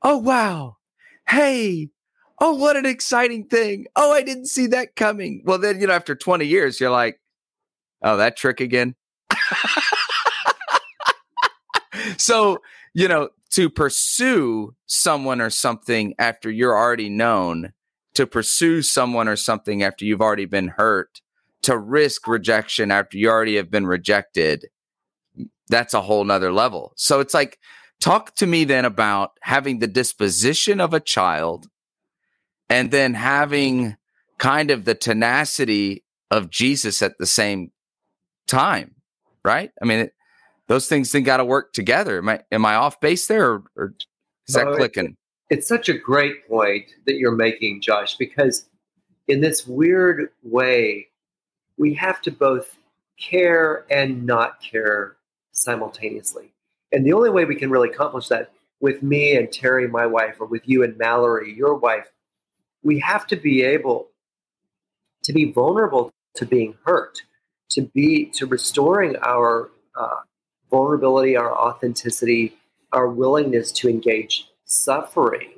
oh 0.00 0.16
wow 0.16 0.74
hey 1.28 1.90
oh 2.40 2.54
what 2.54 2.78
an 2.78 2.86
exciting 2.86 3.44
thing 3.44 3.84
oh 3.94 4.10
i 4.10 4.22
didn't 4.22 4.46
see 4.46 4.66
that 4.66 4.96
coming. 4.96 5.42
Well 5.44 5.58
then 5.58 5.78
you 5.78 5.86
know 5.86 5.92
after 5.92 6.14
20 6.14 6.46
years 6.46 6.80
you're 6.80 6.88
like 6.88 7.20
oh 8.02 8.16
that 8.16 8.38
trick 8.38 8.60
again. 8.60 8.94
So 12.16 12.58
you 12.94 13.08
know 13.08 13.28
to 13.50 13.68
pursue 13.68 14.74
someone 14.86 15.40
or 15.42 15.50
something 15.50 16.14
after 16.18 16.50
you're 16.50 16.76
already 16.76 17.10
known 17.10 17.72
to 18.14 18.26
pursue 18.26 18.82
someone 18.82 19.28
or 19.28 19.36
something 19.36 19.82
after 19.82 20.04
you've 20.04 20.20
already 20.20 20.46
been 20.46 20.68
hurt, 20.68 21.20
to 21.62 21.76
risk 21.78 22.28
rejection 22.28 22.90
after 22.90 23.16
you 23.16 23.28
already 23.28 23.56
have 23.56 23.70
been 23.70 23.86
rejected, 23.86 24.66
that's 25.68 25.94
a 25.94 26.02
whole 26.02 26.24
nother 26.24 26.52
level. 26.52 26.92
So 26.96 27.20
it's 27.20 27.34
like, 27.34 27.58
talk 28.00 28.34
to 28.36 28.46
me 28.46 28.64
then 28.64 28.84
about 28.84 29.32
having 29.40 29.78
the 29.78 29.86
disposition 29.86 30.80
of 30.80 30.92
a 30.92 31.00
child 31.00 31.66
and 32.68 32.90
then 32.90 33.14
having 33.14 33.96
kind 34.38 34.70
of 34.70 34.84
the 34.84 34.94
tenacity 34.94 36.04
of 36.30 36.50
Jesus 36.50 37.02
at 37.02 37.16
the 37.18 37.26
same 37.26 37.70
time, 38.46 38.96
right? 39.44 39.70
I 39.80 39.84
mean, 39.86 40.00
it, 40.00 40.12
those 40.68 40.88
things 40.88 41.12
then 41.12 41.22
got 41.22 41.38
to 41.38 41.44
work 41.44 41.72
together. 41.72 42.18
Am 42.18 42.28
I 42.28 42.40
am 42.50 42.66
I 42.66 42.74
off 42.74 43.00
base 43.00 43.26
there, 43.26 43.50
or, 43.50 43.62
or 43.76 43.94
is 44.48 44.54
that 44.54 44.66
oh, 44.66 44.76
clicking? 44.76 45.16
It's 45.50 45.68
such 45.68 45.88
a 45.88 45.98
great 45.98 46.48
point 46.48 46.86
that 47.06 47.16
you're 47.16 47.34
making, 47.34 47.80
Josh, 47.80 48.16
because 48.16 48.66
in 49.28 49.40
this 49.40 49.66
weird 49.66 50.30
way, 50.42 51.08
we 51.76 51.94
have 51.94 52.20
to 52.22 52.30
both 52.30 52.78
care 53.18 53.84
and 53.90 54.24
not 54.24 54.60
care 54.62 55.16
simultaneously. 55.52 56.52
And 56.92 57.04
the 57.04 57.12
only 57.12 57.30
way 57.30 57.44
we 57.44 57.56
can 57.56 57.70
really 57.70 57.90
accomplish 57.90 58.28
that 58.28 58.52
with 58.80 59.02
me 59.02 59.36
and 59.36 59.50
Terry, 59.50 59.88
my 59.88 60.06
wife, 60.06 60.36
or 60.40 60.46
with 60.46 60.68
you 60.68 60.82
and 60.82 60.96
Mallory, 60.96 61.52
your 61.52 61.74
wife, 61.74 62.10
we 62.82 62.98
have 63.00 63.26
to 63.28 63.36
be 63.36 63.62
able 63.62 64.08
to 65.22 65.32
be 65.32 65.50
vulnerable 65.50 66.12
to 66.34 66.44
being 66.44 66.76
hurt, 66.84 67.22
to 67.70 67.82
be 67.94 68.26
to 68.26 68.46
restoring 68.46 69.16
our 69.22 69.70
uh, 69.96 70.20
vulnerability, 70.70 71.36
our 71.36 71.56
authenticity, 71.56 72.56
our 72.92 73.08
willingness 73.08 73.72
to 73.72 73.88
engage 73.88 74.48
suffering 74.64 75.50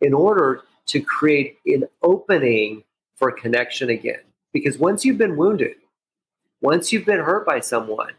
in 0.00 0.12
order 0.14 0.62
to 0.86 1.00
create 1.00 1.58
an 1.66 1.84
opening 2.02 2.82
for 3.16 3.30
connection 3.30 3.90
again. 3.90 4.20
Because 4.52 4.78
once 4.78 5.04
you've 5.04 5.18
been 5.18 5.36
wounded, 5.36 5.76
once 6.60 6.92
you've 6.92 7.06
been 7.06 7.20
hurt 7.20 7.46
by 7.46 7.60
someone, 7.60 8.12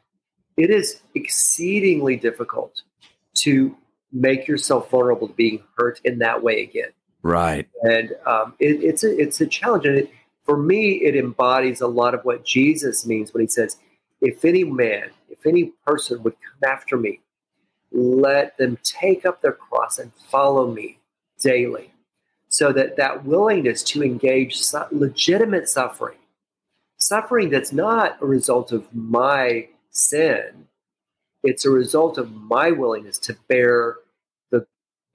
it 0.58 0.70
is 0.70 1.02
exceedingly 1.16 2.16
difficult 2.16 2.82
to 3.36 3.76
make 4.12 4.48
yourself 4.48 4.90
vulnerable 4.90 5.28
to 5.28 5.34
being 5.34 5.64
hurt 5.78 6.00
in 6.04 6.20
that 6.20 6.44
way 6.44 6.62
again. 6.62 6.90
Right. 7.24 7.68
And 7.82 8.14
um, 8.26 8.54
it, 8.60 8.84
it's 8.84 9.04
a 9.04 9.20
it's 9.20 9.40
a 9.42 9.48
challenge, 9.48 9.86
and 9.86 9.98
it, 9.98 10.12
for 10.44 10.58
me, 10.58 10.96
it 10.96 11.16
embodies 11.16 11.80
a 11.82 11.88
lot 11.88 12.14
of 12.14 12.24
what 12.24 12.46
Jesus 12.46 13.06
means 13.06 13.34
when 13.34 13.42
he 13.42 13.48
says, 13.48 13.78
"If 14.22 14.44
any 14.44 14.66
man, 14.66 15.10
if 15.30 15.46
any 15.46 15.72
person 15.88 16.22
would 16.24 16.34
come 16.34 16.70
after 16.70 16.98
me, 16.98 17.22
let 17.94 18.58
them 18.58 18.78
take 18.84 19.26
up 19.26 19.42
their 19.42 19.54
cross 19.54 20.00
and 20.00 20.12
follow 20.30 20.72
me 20.72 21.00
daily. 21.40 21.92
So 22.50 22.72
that 22.74 22.98
that 22.98 23.26
willingness 23.26 23.84
to 23.84 24.04
engage 24.04 24.60
su- 24.60 24.86
legitimate 24.92 25.70
suffering, 25.70 26.18
suffering 26.98 27.50
that's 27.50 27.72
not 27.72 28.18
a 28.22 28.26
result 28.26 28.72
of 28.72 28.94
my 28.94 29.70
sin, 29.92 30.68
it's 31.44 31.66
a 31.66 31.70
result 31.70 32.18
of 32.18 32.32
my 32.32 32.72
willingness 32.72 33.18
to 33.20 33.38
bear 33.48 33.98
the 34.52 34.66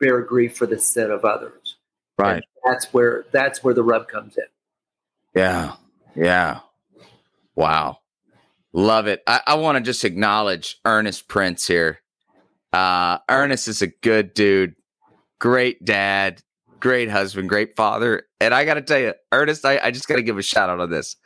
bear 0.01 0.21
grief 0.23 0.57
for 0.57 0.67
the 0.67 0.79
sin 0.79 1.11
of 1.11 1.25
others. 1.25 1.77
Right. 2.19 2.35
And 2.35 2.45
that's 2.65 2.93
where 2.93 3.25
that's 3.31 3.63
where 3.63 3.75
the 3.75 3.85
rub 3.85 4.09
comes 4.09 4.37
in. 4.37 4.45
Yeah. 5.35 5.75
Yeah. 6.17 6.61
Wow. 7.55 7.99
Love 8.73 9.07
it. 9.07 9.23
I, 9.27 9.41
I 9.47 9.55
want 9.55 9.79
to 9.79 9.83
just 9.83 10.05
acknowledge 10.05 10.81
Ernest 10.85 11.29
Prince 11.29 11.67
here. 11.67 12.01
Uh, 12.73 13.19
Ernest 13.29 13.69
is 13.69 13.83
a 13.83 13.87
good 13.87 14.35
dude, 14.35 14.75
great 15.39 15.85
dad, 15.85 16.43
great 16.81 17.11
husband, 17.11 17.49
great 17.49 17.77
father. 17.77 18.25
And 18.41 18.55
I 18.55 18.65
got 18.65 18.75
to 18.75 18.83
tell 18.83 18.99
you, 18.99 19.15
Ernest, 19.33 19.65
I, 19.65 19.79
I 19.83 19.91
just 19.91 20.09
got 20.09 20.17
to 20.17 20.23
give 20.23 20.39
a 20.39 20.43
shout 20.43 20.71
out 20.71 20.81
on 20.81 20.91
this. 20.91 21.17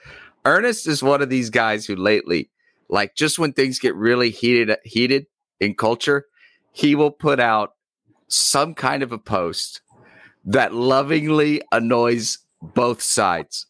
Ernest 0.45 0.87
is 0.87 1.03
one 1.03 1.23
of 1.23 1.31
these 1.31 1.51
guys 1.51 1.87
who 1.87 1.97
lately, 1.97 2.51
like 2.89 3.15
just 3.15 3.39
when 3.39 3.53
things 3.53 3.79
get 3.79 3.95
really 3.95 4.31
heated, 4.31 4.77
heated 4.85 5.27
in 5.61 5.75
culture, 5.75 6.27
he 6.73 6.95
will 6.95 7.11
put 7.11 7.39
out 7.39 7.73
some 8.29 8.75
kind 8.75 9.03
of 9.03 9.13
a 9.13 9.19
post 9.19 9.83
that 10.45 10.75
lovingly 10.75 11.63
annoys 11.71 12.39
both 12.61 13.03
sides. 13.03 13.67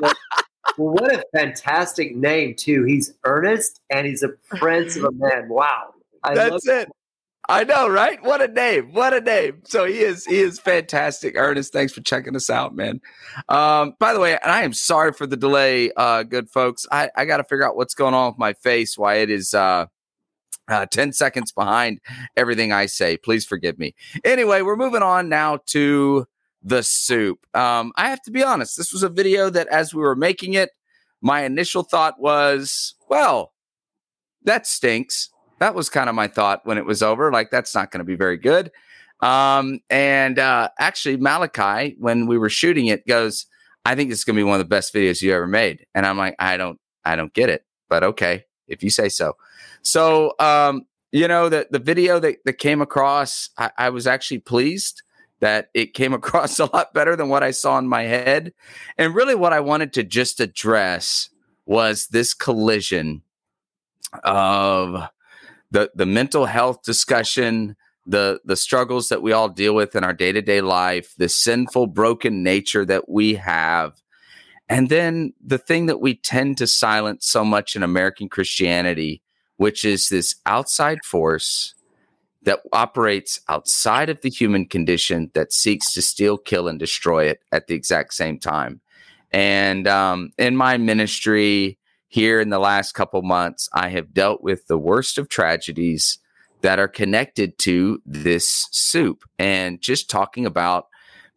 well, 0.00 0.12
what 0.76 1.14
a 1.14 1.22
fantastic 1.34 2.16
name, 2.16 2.54
too. 2.56 2.84
He's 2.84 3.12
Ernest 3.24 3.80
and 3.90 4.06
he's 4.06 4.22
a 4.22 4.30
prince 4.56 4.96
of 4.96 5.04
a 5.04 5.12
man. 5.12 5.48
Wow. 5.48 5.94
I 6.24 6.34
That's 6.34 6.66
it. 6.66 6.88
I 7.48 7.64
know, 7.64 7.88
right? 7.88 8.22
What 8.22 8.40
a 8.40 8.46
name! 8.46 8.92
What 8.92 9.12
a 9.12 9.20
name! 9.20 9.62
So 9.64 9.84
he 9.84 9.98
is 9.98 10.24
he 10.24 10.38
is 10.38 10.60
fantastic, 10.60 11.34
Ernest. 11.36 11.72
Thanks 11.72 11.92
for 11.92 12.00
checking 12.00 12.36
us 12.36 12.48
out, 12.48 12.74
man. 12.74 13.00
Um, 13.48 13.94
by 13.98 14.12
the 14.12 14.20
way, 14.20 14.32
and 14.32 14.52
I 14.52 14.62
am 14.62 14.72
sorry 14.72 15.12
for 15.12 15.26
the 15.26 15.36
delay, 15.36 15.90
uh, 15.96 16.22
good 16.22 16.48
folks. 16.48 16.86
I, 16.92 17.10
I 17.16 17.24
got 17.24 17.38
to 17.38 17.44
figure 17.44 17.66
out 17.66 17.76
what's 17.76 17.94
going 17.94 18.14
on 18.14 18.30
with 18.30 18.38
my 18.38 18.52
face, 18.52 18.96
why 18.96 19.16
it 19.16 19.28
is 19.28 19.54
uh, 19.54 19.86
uh, 20.68 20.86
10 20.86 21.12
seconds 21.12 21.50
behind 21.50 22.00
everything 22.36 22.72
I 22.72 22.86
say. 22.86 23.16
Please 23.16 23.44
forgive 23.44 23.76
me. 23.76 23.96
Anyway, 24.24 24.62
we're 24.62 24.76
moving 24.76 25.02
on 25.02 25.28
now 25.28 25.58
to 25.66 26.26
the 26.62 26.84
soup. 26.84 27.44
Um, 27.54 27.92
I 27.96 28.08
have 28.08 28.22
to 28.22 28.30
be 28.30 28.44
honest, 28.44 28.76
this 28.76 28.92
was 28.92 29.02
a 29.02 29.08
video 29.08 29.50
that 29.50 29.66
as 29.66 29.92
we 29.92 30.00
were 30.00 30.14
making 30.14 30.54
it, 30.54 30.70
my 31.20 31.42
initial 31.42 31.82
thought 31.82 32.20
was, 32.20 32.94
well, 33.08 33.52
that 34.44 34.66
stinks 34.66 35.28
that 35.62 35.74
was 35.74 35.88
kind 35.88 36.08
of 36.08 36.14
my 36.14 36.28
thought 36.28 36.64
when 36.64 36.76
it 36.76 36.84
was 36.84 37.02
over. 37.02 37.32
Like, 37.32 37.50
that's 37.50 37.74
not 37.74 37.90
going 37.90 38.00
to 38.00 38.04
be 38.04 38.16
very 38.16 38.36
good. 38.36 38.70
Um, 39.20 39.80
and 39.88 40.38
uh, 40.38 40.68
actually, 40.78 41.16
Malachi, 41.16 41.96
when 41.98 42.26
we 42.26 42.36
were 42.36 42.48
shooting 42.48 42.86
it, 42.86 43.06
goes, 43.06 43.46
I 43.84 43.94
think 43.94 44.10
this 44.10 44.18
is 44.18 44.24
going 44.24 44.36
to 44.36 44.40
be 44.40 44.44
one 44.44 44.60
of 44.60 44.64
the 44.64 44.68
best 44.68 44.92
videos 44.92 45.22
you 45.22 45.32
ever 45.32 45.46
made. 45.46 45.86
And 45.94 46.04
I'm 46.04 46.18
like, 46.18 46.34
I 46.38 46.56
don't, 46.56 46.78
I 47.04 47.14
don't 47.14 47.32
get 47.32 47.48
it, 47.48 47.64
but 47.88 48.02
okay, 48.02 48.44
if 48.66 48.82
you 48.82 48.90
say 48.90 49.08
so. 49.08 49.36
So, 49.82 50.34
um, 50.40 50.86
you 51.12 51.28
know, 51.28 51.48
the, 51.48 51.68
the 51.70 51.78
video 51.78 52.18
that, 52.18 52.38
that 52.44 52.54
came 52.54 52.82
across, 52.82 53.50
I, 53.58 53.70
I 53.78 53.90
was 53.90 54.06
actually 54.06 54.38
pleased 54.40 55.02
that 55.40 55.68
it 55.74 55.94
came 55.94 56.12
across 56.20 56.58
a 56.58 56.66
lot 56.72 56.92
better 56.92 57.14
than 57.14 57.28
what 57.28 57.44
I 57.44 57.52
saw 57.52 57.78
in 57.78 57.86
my 57.86 58.02
head. 58.02 58.52
And 58.98 59.14
really, 59.14 59.36
what 59.36 59.52
I 59.52 59.60
wanted 59.60 59.92
to 59.94 60.02
just 60.02 60.40
address 60.40 61.28
was 61.66 62.08
this 62.08 62.34
collision 62.34 63.22
of 64.24 65.08
the 65.72 65.90
the 65.94 66.06
mental 66.06 66.46
health 66.46 66.82
discussion, 66.82 67.76
the 68.06 68.40
the 68.44 68.56
struggles 68.56 69.08
that 69.08 69.22
we 69.22 69.32
all 69.32 69.48
deal 69.48 69.74
with 69.74 69.96
in 69.96 70.04
our 70.04 70.12
day 70.12 70.30
to 70.30 70.42
day 70.42 70.60
life, 70.60 71.14
the 71.16 71.28
sinful, 71.28 71.88
broken 71.88 72.42
nature 72.42 72.84
that 72.84 73.08
we 73.08 73.34
have, 73.34 73.94
and 74.68 74.88
then 74.88 75.32
the 75.44 75.58
thing 75.58 75.86
that 75.86 76.00
we 76.00 76.14
tend 76.14 76.58
to 76.58 76.66
silence 76.66 77.26
so 77.26 77.44
much 77.44 77.74
in 77.74 77.82
American 77.82 78.28
Christianity, 78.28 79.22
which 79.56 79.84
is 79.84 80.08
this 80.08 80.36
outside 80.46 80.98
force 81.04 81.74
that 82.42 82.60
operates 82.72 83.40
outside 83.48 84.10
of 84.10 84.20
the 84.20 84.30
human 84.30 84.66
condition 84.66 85.30
that 85.32 85.52
seeks 85.52 85.92
to 85.94 86.02
steal, 86.02 86.36
kill, 86.36 86.68
and 86.68 86.78
destroy 86.78 87.24
it 87.24 87.40
at 87.50 87.66
the 87.66 87.74
exact 87.74 88.12
same 88.12 88.38
time. 88.38 88.80
And 89.30 89.88
um, 89.88 90.32
in 90.36 90.56
my 90.56 90.76
ministry 90.76 91.78
here 92.12 92.42
in 92.42 92.50
the 92.50 92.58
last 92.58 92.92
couple 92.92 93.22
months, 93.22 93.70
I 93.72 93.88
have 93.88 94.12
dealt 94.12 94.42
with 94.42 94.66
the 94.66 94.76
worst 94.76 95.16
of 95.16 95.30
tragedies 95.30 96.18
that 96.60 96.78
are 96.78 96.86
connected 96.86 97.56
to 97.60 98.02
this 98.04 98.68
soup. 98.70 99.24
And 99.38 99.80
just 99.80 100.10
talking 100.10 100.44
about, 100.44 100.88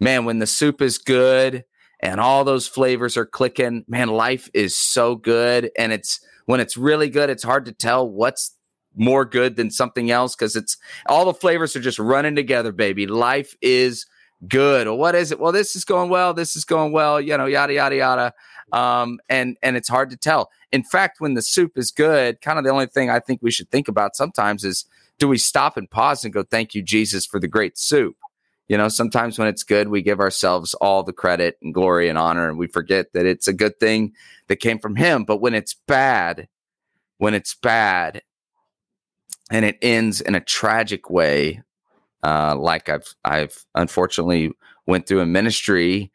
man, 0.01 0.25
when 0.25 0.39
the 0.39 0.45
soup 0.45 0.81
is 0.81 0.97
good 0.97 1.63
and 2.01 2.19
all 2.19 2.43
those 2.43 2.67
flavors 2.67 3.15
are 3.15 3.25
clicking, 3.25 3.85
man, 3.87 4.09
life 4.09 4.49
is 4.53 4.75
so 4.75 5.15
good. 5.15 5.71
And 5.79 5.93
it's 5.93 6.19
when 6.45 6.59
it's 6.59 6.75
really 6.75 7.09
good, 7.09 7.29
it's 7.29 7.41
hard 7.41 7.63
to 7.67 7.71
tell 7.71 8.09
what's 8.09 8.57
more 8.97 9.23
good 9.23 9.55
than 9.55 9.71
something 9.71 10.11
else 10.11 10.35
because 10.35 10.57
it's 10.57 10.75
all 11.05 11.23
the 11.23 11.33
flavors 11.33 11.77
are 11.77 11.81
just 11.81 11.99
running 11.99 12.35
together, 12.35 12.73
baby. 12.73 13.07
Life 13.07 13.55
is 13.61 14.05
good. 14.47 14.87
Or 14.87 14.97
what 14.97 15.15
is 15.15 15.31
it? 15.31 15.39
Well, 15.39 15.51
this 15.51 15.75
is 15.75 15.85
going 15.85 16.09
well. 16.09 16.33
This 16.33 16.55
is 16.55 16.65
going 16.65 16.91
well. 16.91 17.19
You 17.19 17.37
know, 17.37 17.45
yada 17.45 17.73
yada 17.73 17.95
yada. 17.95 18.33
Um, 18.71 19.19
and 19.29 19.57
and 19.61 19.77
it's 19.77 19.89
hard 19.89 20.09
to 20.09 20.17
tell. 20.17 20.49
In 20.71 20.83
fact, 20.83 21.19
when 21.19 21.33
the 21.33 21.41
soup 21.41 21.77
is 21.77 21.91
good, 21.91 22.41
kind 22.41 22.57
of 22.57 22.65
the 22.65 22.71
only 22.71 22.87
thing 22.87 23.09
I 23.09 23.19
think 23.19 23.41
we 23.41 23.51
should 23.51 23.69
think 23.69 23.87
about 23.87 24.15
sometimes 24.15 24.63
is 24.63 24.85
do 25.19 25.27
we 25.27 25.37
stop 25.37 25.77
and 25.77 25.89
pause 25.89 26.25
and 26.25 26.33
go, 26.33 26.43
"Thank 26.43 26.75
you, 26.75 26.81
Jesus, 26.81 27.25
for 27.25 27.39
the 27.39 27.47
great 27.47 27.77
soup." 27.77 28.15
You 28.67 28.77
know, 28.77 28.87
sometimes 28.87 29.37
when 29.37 29.47
it's 29.47 29.63
good, 29.63 29.89
we 29.89 30.01
give 30.01 30.19
ourselves 30.19 30.73
all 30.75 31.03
the 31.03 31.13
credit 31.13 31.57
and 31.61 31.73
glory 31.73 32.09
and 32.09 32.17
honor, 32.17 32.49
and 32.49 32.57
we 32.57 32.67
forget 32.67 33.13
that 33.13 33.25
it's 33.25 33.47
a 33.47 33.53
good 33.53 33.79
thing 33.79 34.13
that 34.47 34.57
came 34.57 34.79
from 34.79 34.95
Him. 34.95 35.23
But 35.23 35.37
when 35.37 35.53
it's 35.53 35.75
bad, 35.87 36.47
when 37.17 37.35
it's 37.35 37.53
bad 37.53 38.23
and 39.51 39.63
it 39.63 39.77
ends 39.83 40.19
in 40.19 40.33
a 40.33 40.41
tragic 40.41 41.09
way, 41.11 41.61
uh, 42.25 42.55
like 42.57 42.89
I've 42.89 43.13
I've 43.23 43.65
unfortunately 43.75 44.51
went 44.87 45.07
through 45.07 45.19
in 45.19 45.31
ministry. 45.31 46.11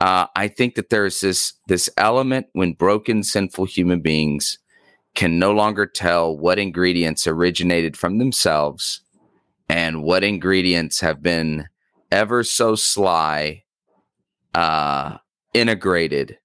Uh, 0.00 0.26
I 0.36 0.48
think 0.48 0.74
that 0.74 0.90
there's 0.90 1.20
this 1.20 1.54
this 1.68 1.88
element 1.96 2.48
when 2.52 2.74
broken, 2.74 3.22
sinful 3.22 3.64
human 3.64 4.00
beings 4.00 4.58
can 5.14 5.38
no 5.38 5.52
longer 5.52 5.86
tell 5.86 6.36
what 6.36 6.58
ingredients 6.58 7.26
originated 7.26 7.96
from 7.96 8.18
themselves 8.18 9.00
and 9.68 10.02
what 10.02 10.22
ingredients 10.22 11.00
have 11.00 11.22
been 11.22 11.66
ever 12.10 12.44
so 12.44 12.74
sly 12.74 13.62
uh, 14.54 15.16
integrated 15.54 16.36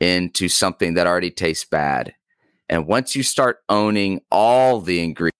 into 0.00 0.48
something 0.48 0.94
that 0.94 1.06
already 1.06 1.30
tastes 1.30 1.64
bad. 1.64 2.14
And 2.68 2.86
once 2.86 3.16
you 3.16 3.22
start 3.22 3.58
owning 3.68 4.20
all 4.30 4.80
the 4.80 5.02
ingredients, 5.02 5.36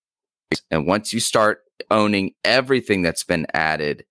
and 0.70 0.86
once 0.86 1.12
you 1.12 1.20
start 1.20 1.60
owning 1.90 2.34
everything 2.44 3.02
that's 3.02 3.24
been 3.24 3.46
added, 3.54 4.04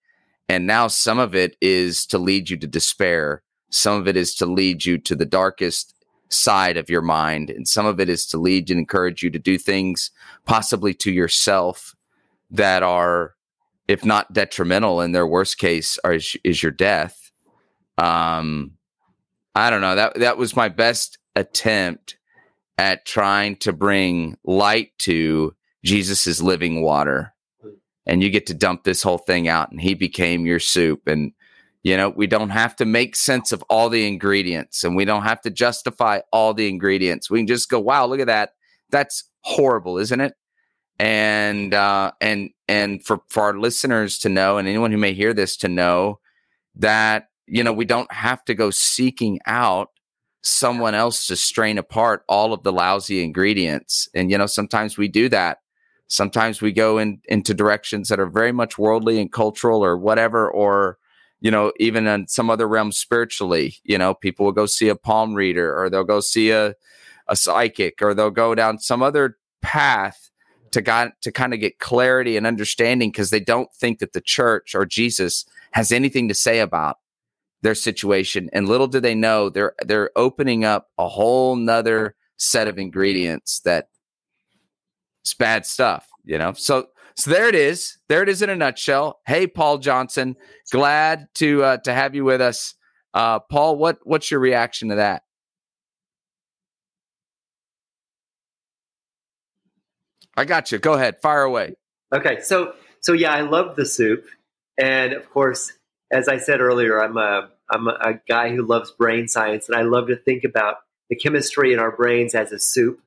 and 0.47 0.65
now 0.65 0.87
some 0.87 1.19
of 1.19 1.35
it 1.35 1.55
is 1.61 2.05
to 2.07 2.17
lead 2.17 2.49
you 2.49 2.57
to 2.57 2.67
despair, 2.67 3.43
some 3.69 3.99
of 3.99 4.07
it 4.07 4.17
is 4.17 4.35
to 4.35 4.45
lead 4.45 4.85
you 4.85 4.97
to 4.97 5.15
the 5.15 5.25
darkest 5.25 5.93
side 6.29 6.77
of 6.77 6.89
your 6.89 7.01
mind, 7.01 7.49
and 7.49 7.67
some 7.67 7.85
of 7.85 7.99
it 7.99 8.09
is 8.09 8.25
to 8.27 8.37
lead 8.37 8.69
and 8.69 8.79
encourage 8.79 9.23
you 9.23 9.29
to 9.29 9.39
do 9.39 9.57
things 9.57 10.11
possibly 10.45 10.93
to 10.93 11.11
yourself 11.11 11.95
that 12.51 12.83
are, 12.83 13.35
if 13.87 14.05
not 14.05 14.33
detrimental, 14.33 15.01
in 15.01 15.11
their 15.11 15.27
worst 15.27 15.57
case, 15.57 15.97
are, 16.03 16.13
is, 16.13 16.35
is 16.43 16.63
your 16.63 16.71
death. 16.71 17.31
Um, 17.97 18.73
I 19.55 19.69
don't 19.69 19.81
know. 19.81 19.95
That 19.95 20.19
that 20.19 20.37
was 20.37 20.55
my 20.55 20.69
best 20.69 21.17
attempt 21.35 22.17
at 22.77 23.05
trying 23.05 23.57
to 23.57 23.73
bring 23.73 24.37
light 24.43 24.91
to 24.99 25.53
Jesus 25.83 26.27
is 26.27 26.41
living 26.41 26.81
water. 26.81 27.33
And 28.09 28.23
you 28.23 28.31
get 28.31 28.47
to 28.47 28.55
dump 28.55 28.83
this 28.83 29.03
whole 29.03 29.19
thing 29.19 29.47
out, 29.47 29.69
and 29.69 29.79
he 29.79 29.93
became 29.93 30.47
your 30.47 30.59
soup. 30.59 31.07
And, 31.07 31.31
you 31.83 31.95
know, 31.95 32.09
we 32.09 32.25
don't 32.25 32.49
have 32.49 32.75
to 32.77 32.85
make 32.85 33.15
sense 33.15 33.51
of 33.51 33.63
all 33.69 33.87
the 33.87 34.07
ingredients 34.07 34.83
and 34.83 34.95
we 34.95 35.05
don't 35.05 35.23
have 35.23 35.41
to 35.41 35.51
justify 35.51 36.21
all 36.33 36.55
the 36.55 36.67
ingredients. 36.67 37.29
We 37.29 37.39
can 37.39 37.47
just 37.47 37.69
go, 37.69 37.79
wow, 37.79 38.07
look 38.07 38.19
at 38.19 38.25
that. 38.25 38.53
That's 38.89 39.29
horrible, 39.41 39.99
isn't 39.99 40.19
it? 40.19 40.33
And, 40.97 41.73
uh, 41.73 42.11
and, 42.19 42.49
and 42.67 43.05
for, 43.05 43.21
for 43.29 43.43
our 43.43 43.59
listeners 43.59 44.17
to 44.19 44.29
know, 44.29 44.57
and 44.57 44.67
anyone 44.67 44.91
who 44.91 44.97
may 44.97 45.13
hear 45.13 45.33
this 45.33 45.55
to 45.57 45.69
know 45.69 46.19
that, 46.75 47.27
you 47.45 47.63
know, 47.63 47.71
we 47.71 47.85
don't 47.85 48.11
have 48.11 48.43
to 48.45 48.55
go 48.55 48.71
seeking 48.71 49.39
out 49.45 49.89
someone 50.41 50.95
else 50.95 51.27
to 51.27 51.35
strain 51.35 51.77
apart 51.77 52.23
all 52.27 52.53
of 52.53 52.63
the 52.63 52.71
lousy 52.71 53.23
ingredients. 53.23 54.09
And, 54.15 54.31
you 54.31 54.37
know, 54.39 54.47
sometimes 54.47 54.97
we 54.97 55.07
do 55.07 55.29
that 55.29 55.59
Sometimes 56.09 56.61
we 56.61 56.71
go 56.73 56.97
in 56.97 57.21
into 57.25 57.53
directions 57.53 58.09
that 58.09 58.19
are 58.19 58.29
very 58.29 58.51
much 58.51 58.77
worldly 58.77 59.21
and 59.21 59.31
cultural 59.31 59.83
or 59.83 59.97
whatever, 59.97 60.49
or 60.49 60.97
you 61.39 61.51
know, 61.51 61.71
even 61.79 62.05
in 62.07 62.27
some 62.27 62.49
other 62.49 62.67
realms 62.67 62.97
spiritually. 62.97 63.75
You 63.83 63.97
know, 63.97 64.13
people 64.13 64.45
will 64.45 64.51
go 64.51 64.65
see 64.65 64.89
a 64.89 64.95
palm 64.95 65.33
reader 65.33 65.73
or 65.79 65.89
they'll 65.89 66.03
go 66.03 66.19
see 66.19 66.51
a 66.51 66.75
a 67.27 67.35
psychic 67.35 68.01
or 68.01 68.13
they'll 68.13 68.31
go 68.31 68.55
down 68.55 68.79
some 68.79 69.03
other 69.03 69.37
path 69.61 70.29
to 70.71 70.81
got 70.81 71.11
to 71.21 71.31
kind 71.31 71.53
of 71.53 71.59
get 71.59 71.79
clarity 71.79 72.37
and 72.37 72.45
understanding 72.45 73.11
because 73.11 73.29
they 73.29 73.39
don't 73.39 73.73
think 73.73 73.99
that 73.99 74.13
the 74.13 74.21
church 74.21 74.75
or 74.75 74.85
Jesus 74.85 75.45
has 75.71 75.91
anything 75.91 76.27
to 76.27 76.33
say 76.33 76.59
about 76.59 76.97
their 77.61 77.75
situation. 77.75 78.49
And 78.53 78.67
little 78.67 78.87
do 78.87 78.99
they 78.99 79.15
know 79.15 79.49
they're 79.49 79.73
they're 79.85 80.11
opening 80.15 80.65
up 80.65 80.87
a 80.97 81.07
whole 81.07 81.55
nother 81.55 82.15
set 82.37 82.67
of 82.67 82.77
ingredients 82.77 83.59
that 83.61 83.89
it's 85.21 85.33
bad 85.33 85.65
stuff, 85.65 86.07
you 86.23 86.37
know. 86.37 86.53
So 86.53 86.87
so 87.15 87.31
there 87.31 87.49
it 87.49 87.55
is. 87.55 87.97
There 88.07 88.23
it 88.23 88.29
is 88.29 88.41
in 88.41 88.49
a 88.49 88.55
nutshell. 88.55 89.19
Hey, 89.27 89.45
Paul 89.45 89.79
Johnson, 89.79 90.35
glad 90.71 91.27
to 91.35 91.63
uh, 91.63 91.77
to 91.83 91.93
have 91.93 92.15
you 92.15 92.23
with 92.23 92.41
us. 92.41 92.75
Uh, 93.13 93.39
Paul, 93.39 93.77
what 93.77 93.99
what's 94.03 94.31
your 94.31 94.39
reaction 94.39 94.89
to 94.89 94.95
that? 94.95 95.23
I 100.37 100.45
got 100.45 100.71
you. 100.71 100.77
Go 100.77 100.93
ahead, 100.93 101.21
fire 101.21 101.41
away. 101.41 101.75
Okay, 102.13 102.39
so 102.39 102.73
so 103.01 103.11
yeah, 103.11 103.33
I 103.33 103.41
love 103.41 103.75
the 103.75 103.85
soup, 103.85 104.25
and 104.77 105.11
of 105.11 105.29
course, 105.29 105.73
as 106.11 106.29
I 106.29 106.37
said 106.37 106.61
earlier, 106.61 107.03
I'm 107.03 107.17
a 107.17 107.49
I'm 107.69 107.87
a, 107.87 108.19
guy 108.27 108.55
who 108.55 108.65
loves 108.65 108.91
brain 108.91 109.27
science, 109.27 109.67
and 109.67 109.75
I 109.75 109.81
love 109.81 110.07
to 110.07 110.15
think 110.15 110.45
about 110.45 110.77
the 111.09 111.15
chemistry 111.15 111.73
in 111.73 111.79
our 111.79 111.91
brains 111.91 112.33
as 112.33 112.51
a 112.51 112.59
soup. 112.59 113.01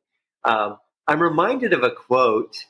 Um, 0.44 0.76
I'm 1.08 1.20
reminded 1.20 1.72
of 1.72 1.82
a 1.82 1.90
quote 1.90 2.64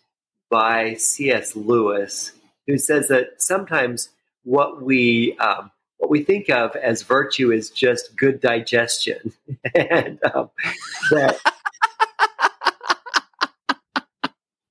by 0.51 0.95
C.S. 0.95 1.55
Lewis, 1.55 2.33
who 2.66 2.79
says 2.79 3.09
that 3.09 3.42
sometimes 3.42 4.11
what 4.45 4.83
we 4.83 5.37
um, 5.38 5.71
what 5.99 6.11
we 6.11 6.23
think 6.23 6.49
of 6.49 6.75
as 6.77 7.03
virtue 7.03 7.53
is 7.53 7.71
just 7.71 8.16
good 8.16 8.40
digestion, 8.40 9.33
and 9.75 10.18
um, 10.35 10.51
that, 11.11 11.38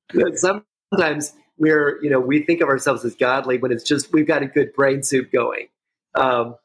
that 0.13 0.65
sometimes 0.91 1.34
we're 1.58 2.04
you 2.04 2.10
know 2.10 2.19
we 2.19 2.43
think 2.43 2.62
of 2.62 2.69
ourselves 2.69 3.06
as 3.06 3.15
godly 3.15 3.58
when 3.58 3.71
it's 3.71 3.84
just 3.84 4.12
we've 4.12 4.28
got 4.28 4.43
a 4.43 4.47
good 4.47 4.74
brain 4.74 5.04
soup 5.04 5.32
going. 5.32 5.67
Um, 6.15 6.56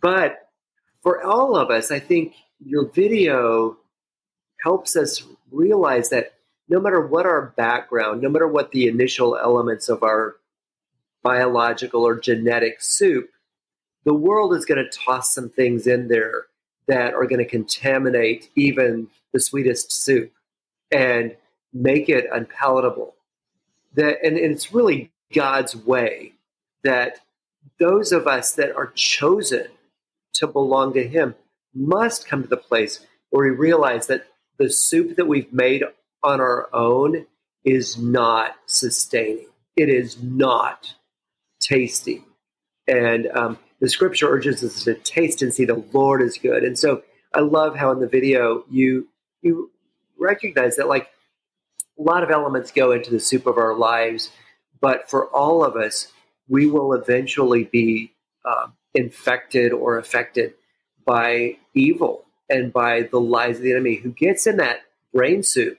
but 0.00 0.50
for 1.02 1.22
all 1.24 1.56
of 1.56 1.70
us, 1.70 1.90
I 1.90 2.00
think 2.00 2.34
your 2.64 2.86
video 2.90 3.76
helps 4.66 4.96
us 4.96 5.22
realize 5.52 6.08
that 6.08 6.34
no 6.68 6.80
matter 6.80 7.00
what 7.06 7.24
our 7.24 7.54
background, 7.56 8.20
no 8.20 8.28
matter 8.28 8.48
what 8.48 8.72
the 8.72 8.88
initial 8.88 9.38
elements 9.38 9.88
of 9.88 10.02
our 10.02 10.34
biological 11.22 12.02
or 12.02 12.18
genetic 12.18 12.82
soup, 12.82 13.30
the 14.04 14.12
world 14.12 14.52
is 14.56 14.64
going 14.64 14.84
to 14.84 14.98
toss 14.98 15.32
some 15.32 15.48
things 15.48 15.86
in 15.86 16.08
there 16.08 16.46
that 16.88 17.14
are 17.14 17.26
going 17.26 17.38
to 17.38 17.44
contaminate 17.44 18.50
even 18.56 19.06
the 19.32 19.38
sweetest 19.38 19.92
soup 19.92 20.32
and 20.90 21.36
make 21.72 22.08
it 22.08 22.26
unpalatable. 22.32 23.14
That, 23.94 24.18
and, 24.24 24.36
and 24.36 24.52
it's 24.52 24.74
really 24.74 25.12
God's 25.32 25.76
way 25.76 26.32
that 26.82 27.20
those 27.78 28.10
of 28.10 28.26
us 28.26 28.52
that 28.54 28.74
are 28.74 28.90
chosen 28.96 29.68
to 30.34 30.48
belong 30.48 30.92
to 30.94 31.06
Him 31.06 31.36
must 31.72 32.26
come 32.26 32.42
to 32.42 32.48
the 32.48 32.56
place 32.56 33.06
where 33.30 33.48
we 33.48 33.56
realize 33.56 34.08
that 34.08 34.26
the 34.58 34.70
soup 34.70 35.16
that 35.16 35.26
we've 35.26 35.52
made 35.52 35.84
on 36.22 36.40
our 36.40 36.68
own 36.74 37.26
is 37.64 37.98
not 37.98 38.54
sustaining. 38.66 39.46
It 39.76 39.88
is 39.88 40.22
not 40.22 40.94
tasty. 41.60 42.24
And 42.86 43.26
um, 43.28 43.58
the 43.80 43.88
scripture 43.88 44.28
urges 44.28 44.62
us 44.62 44.84
to 44.84 44.94
taste 44.94 45.42
and 45.42 45.52
see 45.52 45.64
the 45.64 45.84
Lord 45.92 46.22
is 46.22 46.38
good. 46.38 46.64
And 46.64 46.78
so 46.78 47.02
I 47.34 47.40
love 47.40 47.76
how 47.76 47.90
in 47.92 48.00
the 48.00 48.08
video 48.08 48.64
you 48.70 49.08
you 49.42 49.70
recognize 50.18 50.76
that 50.76 50.88
like 50.88 51.08
a 51.98 52.02
lot 52.02 52.22
of 52.22 52.30
elements 52.30 52.70
go 52.70 52.92
into 52.92 53.10
the 53.10 53.20
soup 53.20 53.46
of 53.46 53.58
our 53.58 53.74
lives, 53.74 54.30
but 54.80 55.10
for 55.10 55.26
all 55.28 55.64
of 55.64 55.76
us, 55.76 56.08
we 56.48 56.66
will 56.66 56.92
eventually 56.92 57.64
be 57.64 58.12
uh, 58.44 58.68
infected 58.94 59.72
or 59.72 59.98
affected 59.98 60.54
by 61.04 61.56
evil 61.74 62.25
and 62.48 62.72
by 62.72 63.02
the 63.02 63.20
lies 63.20 63.56
of 63.56 63.62
the 63.62 63.72
enemy 63.72 63.96
who 63.96 64.10
gets 64.10 64.46
in 64.46 64.56
that 64.56 64.80
brain 65.12 65.42
soup 65.42 65.78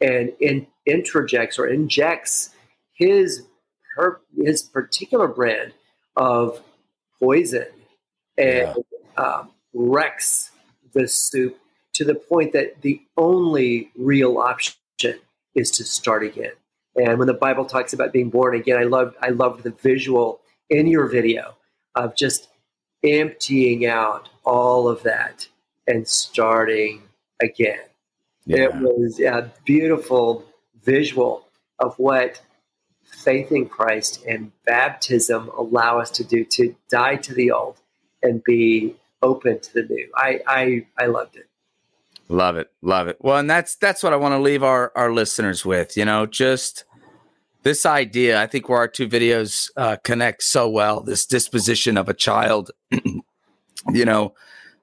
and 0.00 0.32
in, 0.40 0.66
introjects 0.88 1.58
or 1.58 1.66
injects 1.66 2.50
his 2.92 3.42
her 3.96 4.20
his 4.36 4.62
particular 4.62 5.28
brand 5.28 5.72
of 6.16 6.62
poison 7.18 7.66
and 8.36 8.74
yeah. 9.18 9.22
um, 9.22 9.50
wrecks 9.74 10.50
the 10.92 11.06
soup 11.06 11.58
to 11.92 12.04
the 12.04 12.14
point 12.14 12.52
that 12.52 12.80
the 12.82 13.00
only 13.16 13.90
real 13.96 14.38
option 14.38 14.74
is 15.54 15.70
to 15.72 15.84
start 15.84 16.24
again. 16.24 16.52
And 16.96 17.18
when 17.18 17.28
the 17.28 17.34
Bible 17.34 17.64
talks 17.64 17.92
about 17.92 18.12
being 18.12 18.30
born 18.30 18.54
again, 18.54 18.78
I 18.78 18.84
loved 18.84 19.16
I 19.20 19.28
loved 19.28 19.62
the 19.62 19.70
visual 19.70 20.40
in 20.68 20.86
your 20.86 21.06
video 21.06 21.56
of 21.94 22.16
just 22.16 22.48
emptying 23.04 23.86
out 23.86 24.28
all 24.44 24.88
of 24.88 25.02
that 25.02 25.48
and 25.90 26.06
starting 26.06 27.02
again. 27.42 27.80
Yeah. 28.46 28.64
It 28.64 28.74
was 28.76 29.20
a 29.20 29.52
beautiful 29.64 30.44
visual 30.82 31.46
of 31.78 31.94
what 31.98 32.40
faith 33.04 33.52
in 33.52 33.68
Christ 33.68 34.24
and 34.26 34.52
baptism 34.64 35.50
allow 35.56 35.98
us 35.98 36.10
to 36.12 36.24
do 36.24 36.44
to 36.44 36.74
die 36.88 37.16
to 37.16 37.34
the 37.34 37.50
old 37.50 37.76
and 38.22 38.42
be 38.44 38.94
open 39.22 39.60
to 39.60 39.74
the 39.74 39.82
new. 39.82 40.08
I 40.14 40.40
I, 40.46 40.86
I 40.98 41.06
loved 41.06 41.36
it. 41.36 41.48
Love 42.28 42.56
it. 42.56 42.70
Love 42.80 43.08
it. 43.08 43.16
Well, 43.20 43.38
and 43.38 43.50
that's 43.50 43.74
that's 43.76 44.02
what 44.02 44.12
I 44.12 44.16
want 44.16 44.32
to 44.32 44.38
leave 44.38 44.62
our 44.62 44.92
our 44.94 45.12
listeners 45.12 45.66
with, 45.66 45.96
you 45.96 46.04
know, 46.04 46.26
just 46.26 46.84
this 47.62 47.84
idea, 47.84 48.40
I 48.40 48.46
think 48.46 48.68
where 48.68 48.78
our 48.78 48.88
two 48.88 49.08
videos 49.08 49.70
uh, 49.76 49.96
connect 50.02 50.42
so 50.42 50.68
well, 50.68 51.00
this 51.00 51.26
disposition 51.26 51.98
of 51.98 52.08
a 52.08 52.14
child, 52.14 52.70
you 52.90 54.04
know, 54.04 54.34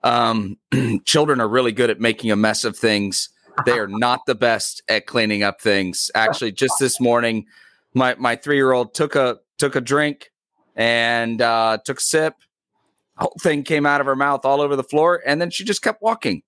um, 0.08 0.58
children 1.06 1.42
are 1.42 1.48
really 1.48 1.72
good 1.72 1.90
at 1.90 2.00
making 2.00 2.32
a 2.32 2.36
mess 2.36 2.64
of 2.64 2.78
things. 2.78 3.30
They 3.66 3.78
are 3.78 3.88
not 3.90 4.26
the 4.26 4.36
best 4.36 4.82
at 4.88 5.06
cleaning 5.06 5.44
up 5.44 5.62
things. 5.62 6.10
Actually, 6.16 6.54
just 6.54 6.76
this 6.80 7.00
morning, 7.00 7.46
my 7.94 8.16
my 8.16 8.36
three 8.36 8.56
year 8.56 8.72
old 8.72 8.94
took 8.94 9.16
a 9.16 9.40
took 9.58 9.76
a 9.76 9.82
drink 9.82 10.32
and 10.76 11.42
uh, 11.42 11.80
took 11.84 11.98
a 11.98 12.02
sip. 12.02 12.36
Whole 13.18 13.36
thing 13.42 13.64
came 13.64 13.86
out 13.86 14.00
of 14.00 14.06
her 14.06 14.16
mouth 14.16 14.46
all 14.46 14.62
over 14.62 14.76
the 14.76 14.84
floor, 14.84 15.22
and 15.26 15.42
then 15.42 15.50
she 15.50 15.64
just 15.64 15.82
kept 15.82 16.02
walking. 16.02 16.44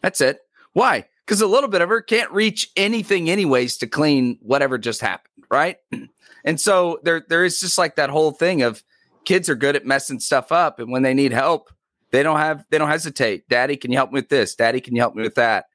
That's 0.00 0.20
it. 0.20 0.38
Why? 0.74 1.06
Because 1.24 1.40
a 1.40 1.46
little 1.48 1.68
bit 1.68 1.80
of 1.80 1.88
her 1.88 2.00
can't 2.00 2.30
reach 2.30 2.70
anything, 2.76 3.28
anyways, 3.28 3.78
to 3.78 3.88
clean 3.88 4.38
whatever 4.40 4.78
just 4.78 5.00
happened, 5.00 5.44
right? 5.50 5.78
And 6.44 6.60
so 6.60 7.00
there, 7.02 7.24
there 7.28 7.44
is 7.44 7.58
just 7.58 7.76
like 7.76 7.96
that 7.96 8.08
whole 8.08 8.30
thing 8.30 8.62
of 8.62 8.84
kids 9.26 9.50
are 9.50 9.54
good 9.54 9.76
at 9.76 9.84
messing 9.84 10.20
stuff 10.20 10.50
up, 10.50 10.78
and 10.80 10.90
when 10.90 11.02
they 11.02 11.12
need 11.12 11.32
help, 11.32 11.70
they 12.10 12.22
don't 12.22 12.38
have, 12.38 12.64
they 12.70 12.78
don't 12.78 12.88
hesitate. 12.88 13.48
Daddy, 13.48 13.76
can 13.76 13.92
you 13.92 13.98
help 13.98 14.10
me 14.10 14.18
with 14.18 14.30
this? 14.30 14.54
Daddy, 14.54 14.80
can 14.80 14.94
you 14.94 15.02
help 15.02 15.14
me 15.14 15.22
with 15.22 15.34
that? 15.34 15.66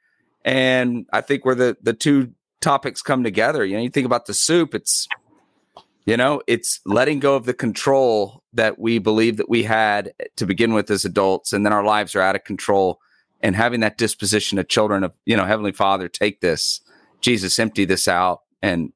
And 0.43 1.05
I 1.13 1.21
think 1.21 1.45
where 1.45 1.55
the 1.55 1.77
the 1.83 1.93
two 1.93 2.31
topics 2.61 3.01
come 3.03 3.23
together, 3.23 3.63
you 3.63 3.75
know, 3.75 3.83
you 3.83 3.89
think 3.89 4.05
about 4.05 4.25
the 4.25 4.33
soup, 4.33 4.73
it's 4.73 5.07
you 6.05 6.17
know, 6.17 6.41
it's 6.47 6.79
letting 6.87 7.19
go 7.19 7.35
of 7.35 7.45
the 7.45 7.53
control 7.53 8.41
that 8.53 8.79
we 8.79 8.97
believe 8.97 9.37
that 9.37 9.49
we 9.49 9.61
had 9.61 10.13
to 10.37 10.47
begin 10.47 10.73
with 10.73 10.89
as 10.89 11.05
adults, 11.05 11.53
and 11.53 11.63
then 11.63 11.73
our 11.73 11.83
lives 11.83 12.15
are 12.15 12.21
out 12.21 12.35
of 12.35 12.43
control 12.43 12.99
and 13.43 13.55
having 13.55 13.79
that 13.81 13.97
disposition 13.97 14.57
of 14.59 14.67
children 14.67 15.03
of 15.03 15.13
you 15.25 15.35
know 15.35 15.45
heavenly 15.45 15.71
father 15.71 16.07
take 16.07 16.41
this 16.41 16.81
jesus 17.21 17.57
empty 17.59 17.85
this 17.85 18.07
out 18.07 18.41
and 18.61 18.91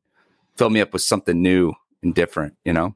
fill 0.55 0.69
me 0.69 0.81
up 0.81 0.93
with 0.93 1.01
something 1.01 1.41
new 1.41 1.73
and 2.03 2.15
different 2.15 2.55
you 2.63 2.73
know 2.73 2.95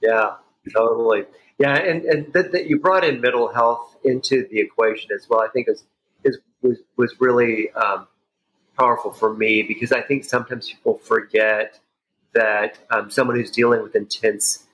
yeah 0.00 0.34
totally 0.72 1.24
yeah 1.58 1.74
and 1.74 2.04
and 2.04 2.32
that, 2.32 2.52
that 2.52 2.66
you 2.66 2.78
brought 2.78 3.04
in 3.04 3.20
mental 3.20 3.52
health 3.52 3.96
into 4.04 4.46
the 4.50 4.58
equation 4.58 5.10
as 5.14 5.28
well 5.28 5.40
i 5.40 5.48
think 5.48 5.68
is 5.68 5.84
is 6.24 6.38
was 6.62 6.78
was 6.96 7.14
really 7.20 7.70
um, 7.72 8.06
powerful 8.78 9.12
for 9.12 9.34
me 9.34 9.62
because 9.62 9.92
i 9.92 10.00
think 10.00 10.24
sometimes 10.24 10.68
people 10.70 10.98
forget 10.98 11.78
that 12.32 12.78
um, 12.90 13.10
someone 13.10 13.36
who's 13.36 13.50
dealing 13.50 13.82
with 13.82 13.94
intense 13.94 14.64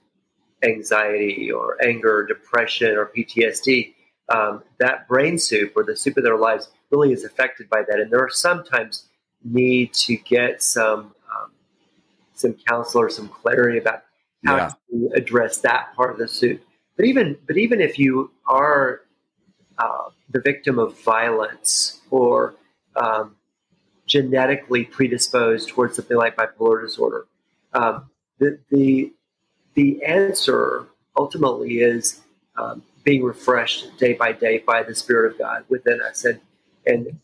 anxiety 0.63 1.51
or 1.51 1.77
anger 1.85 2.27
depression 2.27 2.95
or 2.97 3.11
ptsd 3.17 3.95
um, 4.31 4.63
that 4.79 5.09
brain 5.09 5.39
soup 5.39 5.73
or 5.77 5.83
the 5.85 5.97
soup 5.97 6.17
of 6.17 6.23
their 6.23 6.37
lives 6.37 6.71
really 6.91 7.13
is 7.13 7.25
affected 7.25 7.69
by 7.69 7.83
that. 7.89 7.99
And 7.99 8.11
there 8.11 8.21
are 8.21 8.31
sometimes 8.31 9.07
need 9.43 9.93
to 9.95 10.17
get 10.17 10.63
some 10.63 11.15
um, 11.35 11.51
some 12.35 12.55
counsel 12.69 13.01
or 13.01 13.11
some 13.11 13.29
clarity 13.29 13.79
about 13.79 14.03
how 14.45 14.57
yeah. 14.57 14.73
to 14.91 15.11
address 15.15 15.59
that 15.59 15.95
part 15.95 16.11
of 16.11 16.19
the 16.19 16.29
suit. 16.29 16.63
But 16.97 17.07
even 17.07 17.39
but 17.47 17.57
even 17.57 17.81
if 17.81 17.99
you 17.99 18.31
are 18.47 19.03
uh, 19.79 20.11
the 20.31 20.41
victim 20.41 20.79
of 20.79 20.99
violence 21.01 22.01
or 22.11 22.55
um, 22.97 23.37
genetically 24.07 24.85
predisposed 24.85 25.69
towards 25.69 25.97
something 25.97 26.17
like 26.17 26.37
bipolar 26.37 26.83
disorder, 26.83 27.27
um, 27.73 28.11
the, 28.39 28.59
the 28.71 29.13
the 29.75 30.03
answer 30.05 30.87
ultimately 31.17 31.81
is 31.81 32.21
um, 32.57 32.83
being 33.05 33.23
refreshed 33.23 33.97
day 33.99 34.13
by 34.15 34.33
day 34.33 34.59
by 34.59 34.83
the 34.83 34.95
Spirit 34.95 35.33
of 35.33 35.39
God 35.39 35.65
within 35.69 36.01
us 36.03 36.25
and 36.25 36.41
and 36.87 37.19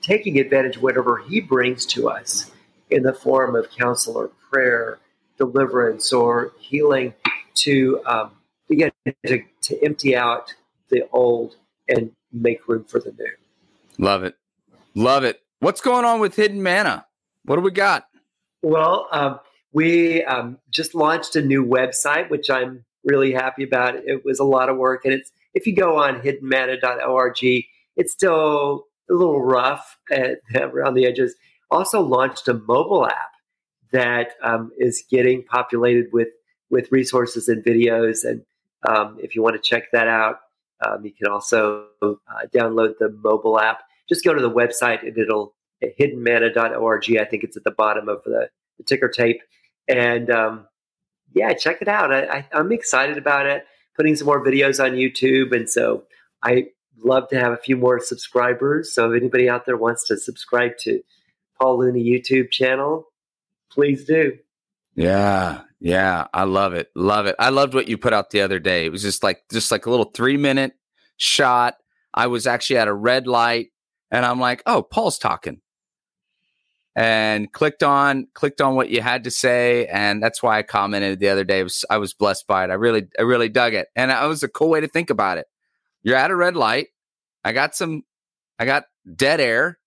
taking 0.00 0.38
advantage 0.38 0.76
of 0.76 0.82
whatever 0.82 1.18
He 1.18 1.40
brings 1.40 1.84
to 1.86 2.08
us 2.08 2.50
in 2.90 3.02
the 3.02 3.12
form 3.12 3.54
of 3.54 3.70
counsel 3.70 4.16
or 4.16 4.28
prayer, 4.50 4.98
deliverance 5.38 6.12
or 6.12 6.52
healing 6.58 7.14
to 7.54 8.00
um, 8.06 8.30
again 8.70 8.92
to, 9.26 9.42
to 9.62 9.84
empty 9.84 10.16
out 10.16 10.54
the 10.90 11.08
old 11.12 11.56
and 11.88 12.12
make 12.32 12.68
room 12.68 12.84
for 12.84 13.00
the 13.00 13.12
new. 13.12 13.26
Love 13.98 14.24
it, 14.24 14.36
love 14.94 15.24
it. 15.24 15.40
What's 15.60 15.80
going 15.80 16.04
on 16.04 16.20
with 16.20 16.36
Hidden 16.36 16.62
Manna? 16.62 17.06
What 17.44 17.56
do 17.56 17.62
we 17.62 17.70
got? 17.70 18.06
Well, 18.62 19.08
um, 19.12 19.40
we 19.72 20.24
um, 20.24 20.58
just 20.70 20.94
launched 20.94 21.36
a 21.36 21.42
new 21.42 21.64
website, 21.64 22.30
which 22.30 22.50
I'm 22.50 22.84
really 23.04 23.32
happy 23.32 23.64
about 23.64 23.96
it. 23.96 24.24
Was 24.24 24.38
a 24.38 24.44
lot 24.44 24.68
of 24.68 24.76
work, 24.76 25.04
and 25.04 25.14
it's 25.14 25.30
if 25.54 25.66
you 25.66 25.74
go 25.74 25.98
on 25.98 26.20
hiddenmanna.org, 26.20 27.64
it's 27.96 28.12
still 28.12 28.84
a 29.10 29.12
little 29.12 29.42
rough 29.42 29.98
at, 30.10 30.40
around 30.54 30.94
the 30.94 31.06
edges. 31.06 31.34
Also 31.70 32.00
launched 32.00 32.48
a 32.48 32.54
mobile 32.54 33.06
app 33.06 33.32
that 33.92 34.32
um, 34.42 34.72
is 34.78 35.04
getting 35.10 35.42
populated 35.44 36.06
with 36.12 36.28
with 36.70 36.90
resources 36.92 37.48
and 37.48 37.64
videos. 37.64 38.24
And 38.24 38.42
um, 38.88 39.16
if 39.20 39.34
you 39.34 39.42
want 39.42 39.56
to 39.56 39.62
check 39.62 39.90
that 39.92 40.08
out, 40.08 40.40
um, 40.86 41.04
you 41.04 41.12
can 41.12 41.28
also 41.28 41.86
uh, 42.02 42.14
download 42.54 42.94
the 42.98 43.10
mobile 43.22 43.58
app. 43.58 43.82
Just 44.08 44.24
go 44.24 44.34
to 44.34 44.40
the 44.40 44.50
website 44.50 45.02
and 45.02 45.16
it'll 45.16 45.54
hiddenmanna.org. 45.82 47.16
I 47.16 47.24
think 47.24 47.44
it's 47.44 47.56
at 47.56 47.64
the 47.64 47.70
bottom 47.70 48.08
of 48.08 48.22
the, 48.24 48.48
the 48.76 48.84
ticker 48.84 49.08
tape. 49.08 49.40
And 49.88 50.30
um, 50.30 50.66
yeah, 51.34 51.52
check 51.54 51.80
it 51.82 51.88
out. 51.88 52.12
I, 52.12 52.24
I, 52.26 52.46
I'm 52.52 52.72
excited 52.72 53.18
about 53.18 53.46
it. 53.46 53.64
Putting 53.96 54.14
some 54.14 54.26
more 54.26 54.44
videos 54.44 54.82
on 54.82 54.92
YouTube, 54.92 55.52
and 55.52 55.68
so 55.68 56.04
I 56.40 56.66
love 57.02 57.28
to 57.30 57.40
have 57.40 57.52
a 57.52 57.56
few 57.56 57.76
more 57.76 57.98
subscribers. 57.98 58.94
So 58.94 59.10
if 59.10 59.20
anybody 59.20 59.48
out 59.48 59.66
there 59.66 59.76
wants 59.76 60.06
to 60.06 60.16
subscribe 60.16 60.76
to 60.82 61.02
Paul 61.60 61.80
Looney 61.80 62.04
YouTube 62.04 62.52
channel, 62.52 63.07
please 63.78 64.04
do. 64.04 64.32
Yeah, 64.96 65.60
yeah, 65.78 66.26
I 66.34 66.42
love 66.42 66.74
it. 66.74 66.88
Love 66.96 67.26
it. 67.26 67.36
I 67.38 67.50
loved 67.50 67.74
what 67.74 67.86
you 67.86 67.96
put 67.96 68.12
out 68.12 68.30
the 68.30 68.40
other 68.40 68.58
day. 68.58 68.84
It 68.84 68.90
was 68.90 69.02
just 69.02 69.22
like 69.22 69.42
just 69.52 69.70
like 69.70 69.86
a 69.86 69.90
little 69.90 70.10
3-minute 70.10 70.72
shot. 71.16 71.76
I 72.12 72.26
was 72.26 72.48
actually 72.48 72.78
at 72.78 72.88
a 72.88 72.92
red 72.92 73.28
light 73.28 73.68
and 74.10 74.26
I'm 74.26 74.40
like, 74.40 74.64
"Oh, 74.66 74.82
Paul's 74.82 75.18
talking." 75.18 75.60
and 76.96 77.52
clicked 77.52 77.84
on 77.84 78.26
clicked 78.34 78.60
on 78.60 78.74
what 78.74 78.88
you 78.88 79.00
had 79.00 79.22
to 79.22 79.30
say 79.30 79.86
and 79.86 80.20
that's 80.20 80.42
why 80.42 80.58
i 80.58 80.64
commented 80.64 81.20
the 81.20 81.28
other 81.28 81.44
day 81.44 81.62
was, 81.62 81.84
i 81.90 81.96
was 81.96 82.12
blessed 82.12 82.44
by 82.48 82.64
it 82.64 82.70
i 82.70 82.74
really 82.74 83.06
i 83.20 83.22
really 83.22 83.48
dug 83.48 83.72
it 83.72 83.86
and 83.94 84.10
it 84.10 84.26
was 84.26 84.42
a 84.42 84.48
cool 84.48 84.68
way 84.68 84.80
to 84.80 84.88
think 84.88 85.08
about 85.08 85.38
it 85.38 85.46
you're 86.02 86.16
at 86.16 86.32
a 86.32 86.34
red 86.34 86.56
light 86.56 86.88
i 87.44 87.52
got 87.52 87.76
some 87.76 88.02
i 88.58 88.64
got 88.64 88.82
dead 89.14 89.40
air 89.40 89.78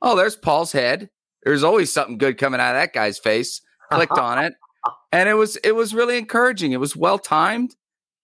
oh 0.00 0.14
there's 0.14 0.36
paul's 0.36 0.70
head 0.70 1.10
there's 1.44 1.62
always 1.62 1.92
something 1.92 2.18
good 2.18 2.38
coming 2.38 2.60
out 2.60 2.74
of 2.74 2.80
that 2.80 2.92
guy's 2.92 3.18
face 3.18 3.60
clicked 3.92 4.18
on 4.18 4.38
it 4.38 4.54
and 5.12 5.28
it 5.28 5.34
was 5.34 5.56
it 5.56 5.72
was 5.72 5.94
really 5.94 6.18
encouraging 6.18 6.72
it 6.72 6.80
was 6.80 6.96
well 6.96 7.18
timed 7.18 7.76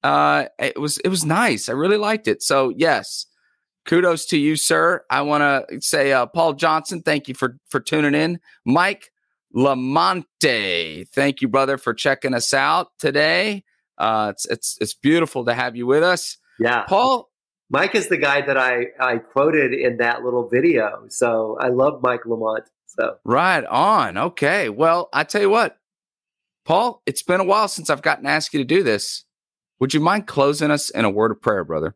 uh 0.02 0.46
it 0.58 0.80
was 0.80 0.98
it 0.98 1.08
was 1.08 1.24
nice 1.24 1.68
i 1.68 1.72
really 1.72 1.98
liked 1.98 2.26
it 2.26 2.42
so 2.42 2.72
yes 2.76 3.26
kudos 3.90 4.26
to 4.26 4.38
you, 4.38 4.56
sir. 4.56 5.04
I 5.10 5.22
want 5.22 5.42
to 5.68 5.80
say, 5.80 6.12
uh, 6.12 6.26
Paul 6.26 6.54
Johnson, 6.54 7.02
thank 7.02 7.28
you 7.28 7.34
for 7.34 7.58
for 7.68 7.80
tuning 7.80 8.14
in. 8.14 8.40
Mike 8.64 9.10
Lamonte, 9.54 11.08
thank 11.08 11.40
you, 11.40 11.48
brother, 11.48 11.78
for 11.78 11.94
checking 11.94 12.34
us 12.34 12.54
out 12.54 12.88
today. 12.98 13.64
Uh, 13.98 14.32
it's 14.32 14.46
it's 14.46 14.78
it's 14.80 14.94
beautiful 14.94 15.44
to 15.44 15.54
have 15.54 15.76
you 15.76 15.86
with 15.86 16.02
us. 16.02 16.38
Yeah, 16.58 16.82
Paul. 16.84 17.28
Mike 17.72 17.94
is 17.94 18.08
the 18.08 18.16
guy 18.16 18.40
that 18.40 18.56
I 18.56 18.86
I 18.98 19.18
quoted 19.18 19.72
in 19.72 19.98
that 19.98 20.22
little 20.22 20.48
video. 20.48 21.04
So 21.08 21.56
I 21.60 21.68
love 21.68 22.00
Mike 22.02 22.26
Lamont. 22.26 22.64
So 22.96 23.18
right 23.24 23.64
on. 23.64 24.16
Okay. 24.16 24.68
Well, 24.68 25.08
I 25.12 25.24
tell 25.24 25.40
you 25.40 25.50
what, 25.50 25.78
Paul, 26.64 27.02
it's 27.06 27.22
been 27.22 27.40
a 27.40 27.44
while 27.44 27.68
since 27.68 27.90
I've 27.90 28.02
gotten 28.02 28.24
to 28.24 28.30
ask 28.30 28.52
you 28.52 28.58
to 28.58 28.64
do 28.64 28.82
this. 28.82 29.24
Would 29.78 29.94
you 29.94 30.00
mind 30.00 30.26
closing 30.26 30.70
us 30.70 30.90
in 30.90 31.04
a 31.04 31.10
word 31.10 31.30
of 31.30 31.40
prayer, 31.40 31.64
brother? 31.64 31.94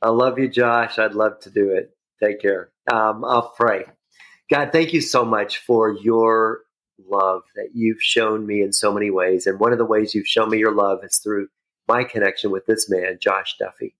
I 0.00 0.10
love 0.10 0.38
you, 0.38 0.48
Josh. 0.48 0.98
I'd 0.98 1.14
love 1.14 1.40
to 1.40 1.50
do 1.50 1.70
it. 1.70 1.96
Take 2.22 2.40
care. 2.40 2.70
Um, 2.92 3.24
I'll 3.24 3.52
pray. 3.56 3.84
God, 4.50 4.70
thank 4.70 4.92
you 4.92 5.00
so 5.00 5.24
much 5.24 5.58
for 5.58 5.90
your 5.90 6.60
love 7.08 7.42
that 7.56 7.70
you've 7.74 8.02
shown 8.02 8.46
me 8.46 8.62
in 8.62 8.72
so 8.72 8.92
many 8.92 9.10
ways. 9.10 9.46
And 9.46 9.58
one 9.58 9.72
of 9.72 9.78
the 9.78 9.84
ways 9.84 10.14
you've 10.14 10.28
shown 10.28 10.50
me 10.50 10.58
your 10.58 10.74
love 10.74 11.02
is 11.02 11.16
through 11.16 11.48
my 11.88 12.04
connection 12.04 12.50
with 12.50 12.66
this 12.66 12.88
man, 12.88 13.18
Josh 13.20 13.56
Duffy. 13.58 13.94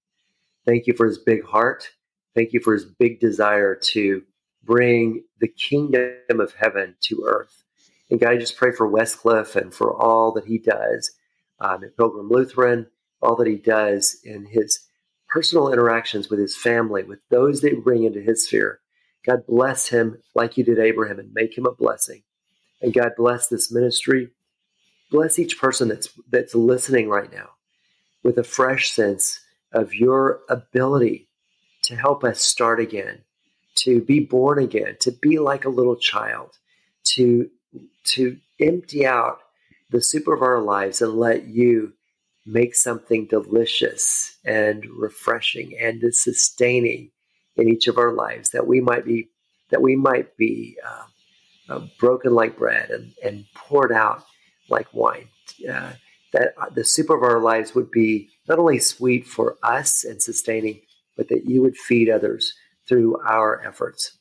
Thank 0.67 0.87
you 0.87 0.95
for 0.95 1.07
his 1.07 1.19
big 1.19 1.45
heart. 1.45 1.89
Thank 2.35 2.53
you 2.53 2.61
for 2.61 2.73
his 2.73 2.85
big 2.85 3.21
desire 3.21 3.75
to 3.75 4.23
bring 4.65 5.25
the 5.41 5.49
kingdom 5.49 6.41
of 6.41 6.55
heaven 6.55 6.95
to 7.03 7.25
earth. 7.27 7.63
And 8.11 8.21
God, 8.21 8.31
I 8.31 8.37
just 8.37 8.57
pray 8.57 8.73
for 8.73 8.89
Westcliffe 8.89 9.57
and 9.57 9.73
for 9.73 9.95
all 9.95 10.33
that 10.33 10.47
he 10.47 10.59
does 10.59 11.11
um, 11.61 11.85
at 11.85 11.97
Pilgrim 11.97 12.29
Lutheran, 12.29 12.87
all 13.23 13.37
that 13.37 13.47
he 13.47 13.57
does 13.57 14.17
in 14.25 14.47
his 14.47 14.81
personal 15.29 15.73
interactions 15.73 16.29
with 16.29 16.39
his 16.39 16.57
family, 16.57 17.03
with 17.03 17.21
those 17.31 17.61
that 17.61 17.83
bring 17.83 18.05
into 18.05 18.21
his 18.21 18.47
sphere. 18.47 18.81
God 19.27 19.47
bless 19.47 19.89
him 19.89 20.19
like 20.35 20.57
you 20.57 20.65
did 20.65 20.79
Abraham 20.79 21.19
and 21.19 21.33
make 21.33 21.57
him 21.57 21.67
a 21.67 21.75
blessing. 21.75 22.23
And 22.83 22.93
God 22.93 23.13
bless 23.17 23.49
this 23.49 23.73
ministry. 23.73 24.31
Bless 25.11 25.39
each 25.39 25.59
person 25.59 25.89
that's 25.89 26.09
that's 26.31 26.55
listening 26.55 27.09
right 27.09 27.33
now 27.33 27.51
with 28.23 28.39
a 28.39 28.45
fresh 28.45 28.91
sense 28.91 29.41
of 29.73 29.95
your 29.95 30.41
ability 30.49 31.29
to 31.83 31.97
help 31.97 32.25
us 32.25 32.41
start 32.41 32.81
again, 32.81 33.23
to 33.77 34.01
be 34.01 34.21
born 34.21 34.59
again, 34.59 34.97
to 35.01 35.11
be 35.11 35.39
like 35.39 35.65
a 35.65 35.71
little 35.71 35.97
child, 35.97 36.51
to 37.15 37.51
to 38.05 38.37
empty 38.61 39.07
out 39.07 39.39
the 39.91 40.01
super 40.01 40.35
of 40.35 40.43
our 40.43 40.61
lives 40.61 41.01
and 41.03 41.15
let 41.15 41.47
you 41.47 41.93
make 42.47 42.75
something 42.75 43.27
delicious 43.27 44.37
and 44.45 44.85
refreshing 44.97 45.77
and 45.81 46.03
sustaining 46.15 47.11
in 47.57 47.69
each 47.69 47.87
of 47.87 47.99
our 47.99 48.13
lives 48.13 48.51
that 48.51 48.67
we 48.67 48.81
might 48.81 49.05
be 49.05 49.29
that 49.71 49.81
we 49.81 49.97
might 49.97 50.37
be 50.37 50.77
uh, 50.87 51.05
uh, 51.73 51.87
broken 51.99 52.35
like 52.35 52.57
bread 52.57 52.91
and, 52.91 53.13
and 53.25 53.45
poured 53.55 53.93
out 53.93 54.25
like 54.69 54.93
wine. 54.93 55.29
Uh, 55.69 55.93
that 56.33 56.53
the 56.75 56.85
soup 56.85 57.11
of 57.11 57.23
our 57.23 57.41
lives 57.41 57.75
would 57.75 57.91
be 57.91 58.29
not 58.49 58.59
only 58.59 58.79
sweet 58.79 59.27
for 59.27 59.57
us 59.63 60.05
and 60.05 60.21
sustaining 60.21 60.81
but 61.17 61.29
that 61.29 61.45
you 61.47 61.63
would 61.63 61.77
feed 61.77 62.11
others 62.11 62.53
through 62.89 63.21
our 63.23 63.61
efforts 63.67 64.19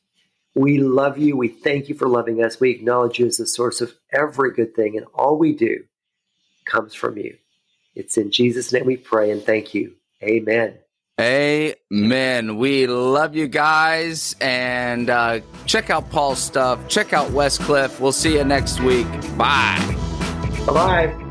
we 0.56 0.78
love 0.78 1.17
you 1.17 1.36
we 1.36 1.47
thank 1.47 1.89
you 1.89 1.95
for 1.95 2.08
loving 2.08 2.43
us 2.43 2.60
we 2.60 2.71
acknowledge 2.71 3.19
you 3.19 3.26
as 3.26 3.38
the 3.38 3.47
source 3.47 3.82
of 3.82 3.93
every 4.12 4.52
good 4.52 4.73
thing 4.76 4.97
and 4.97 5.06
all 5.13 5.38
we 5.38 5.54
do 5.54 5.84
comes 6.65 6.93
from 6.93 7.17
you 7.17 7.36
it's 7.95 8.17
in 8.17 8.32
jesus 8.32 8.71
name 8.71 8.86
we 8.86 8.97
pray 8.97 9.32
and 9.32 9.43
thank 9.43 9.73
you 9.73 9.93
amen 10.23 10.78
Amen. 11.21 12.58
We 12.58 12.88
love 12.88 13.36
you 13.36 13.47
guys 13.47 14.36
and 14.41 15.10
uh, 15.10 15.41
check 15.65 15.89
out 15.89 16.10
Paul's 16.10 16.39
stuff. 16.39 16.88
Check 16.88 17.13
out 17.13 17.32
Westcliffe. 17.32 17.99
We'll 17.99 18.12
see 18.12 18.36
you 18.36 18.43
next 18.43 18.80
week. 18.82 19.08
Bye. 19.38 19.78
Bye 20.65 20.73
bye. 20.73 21.23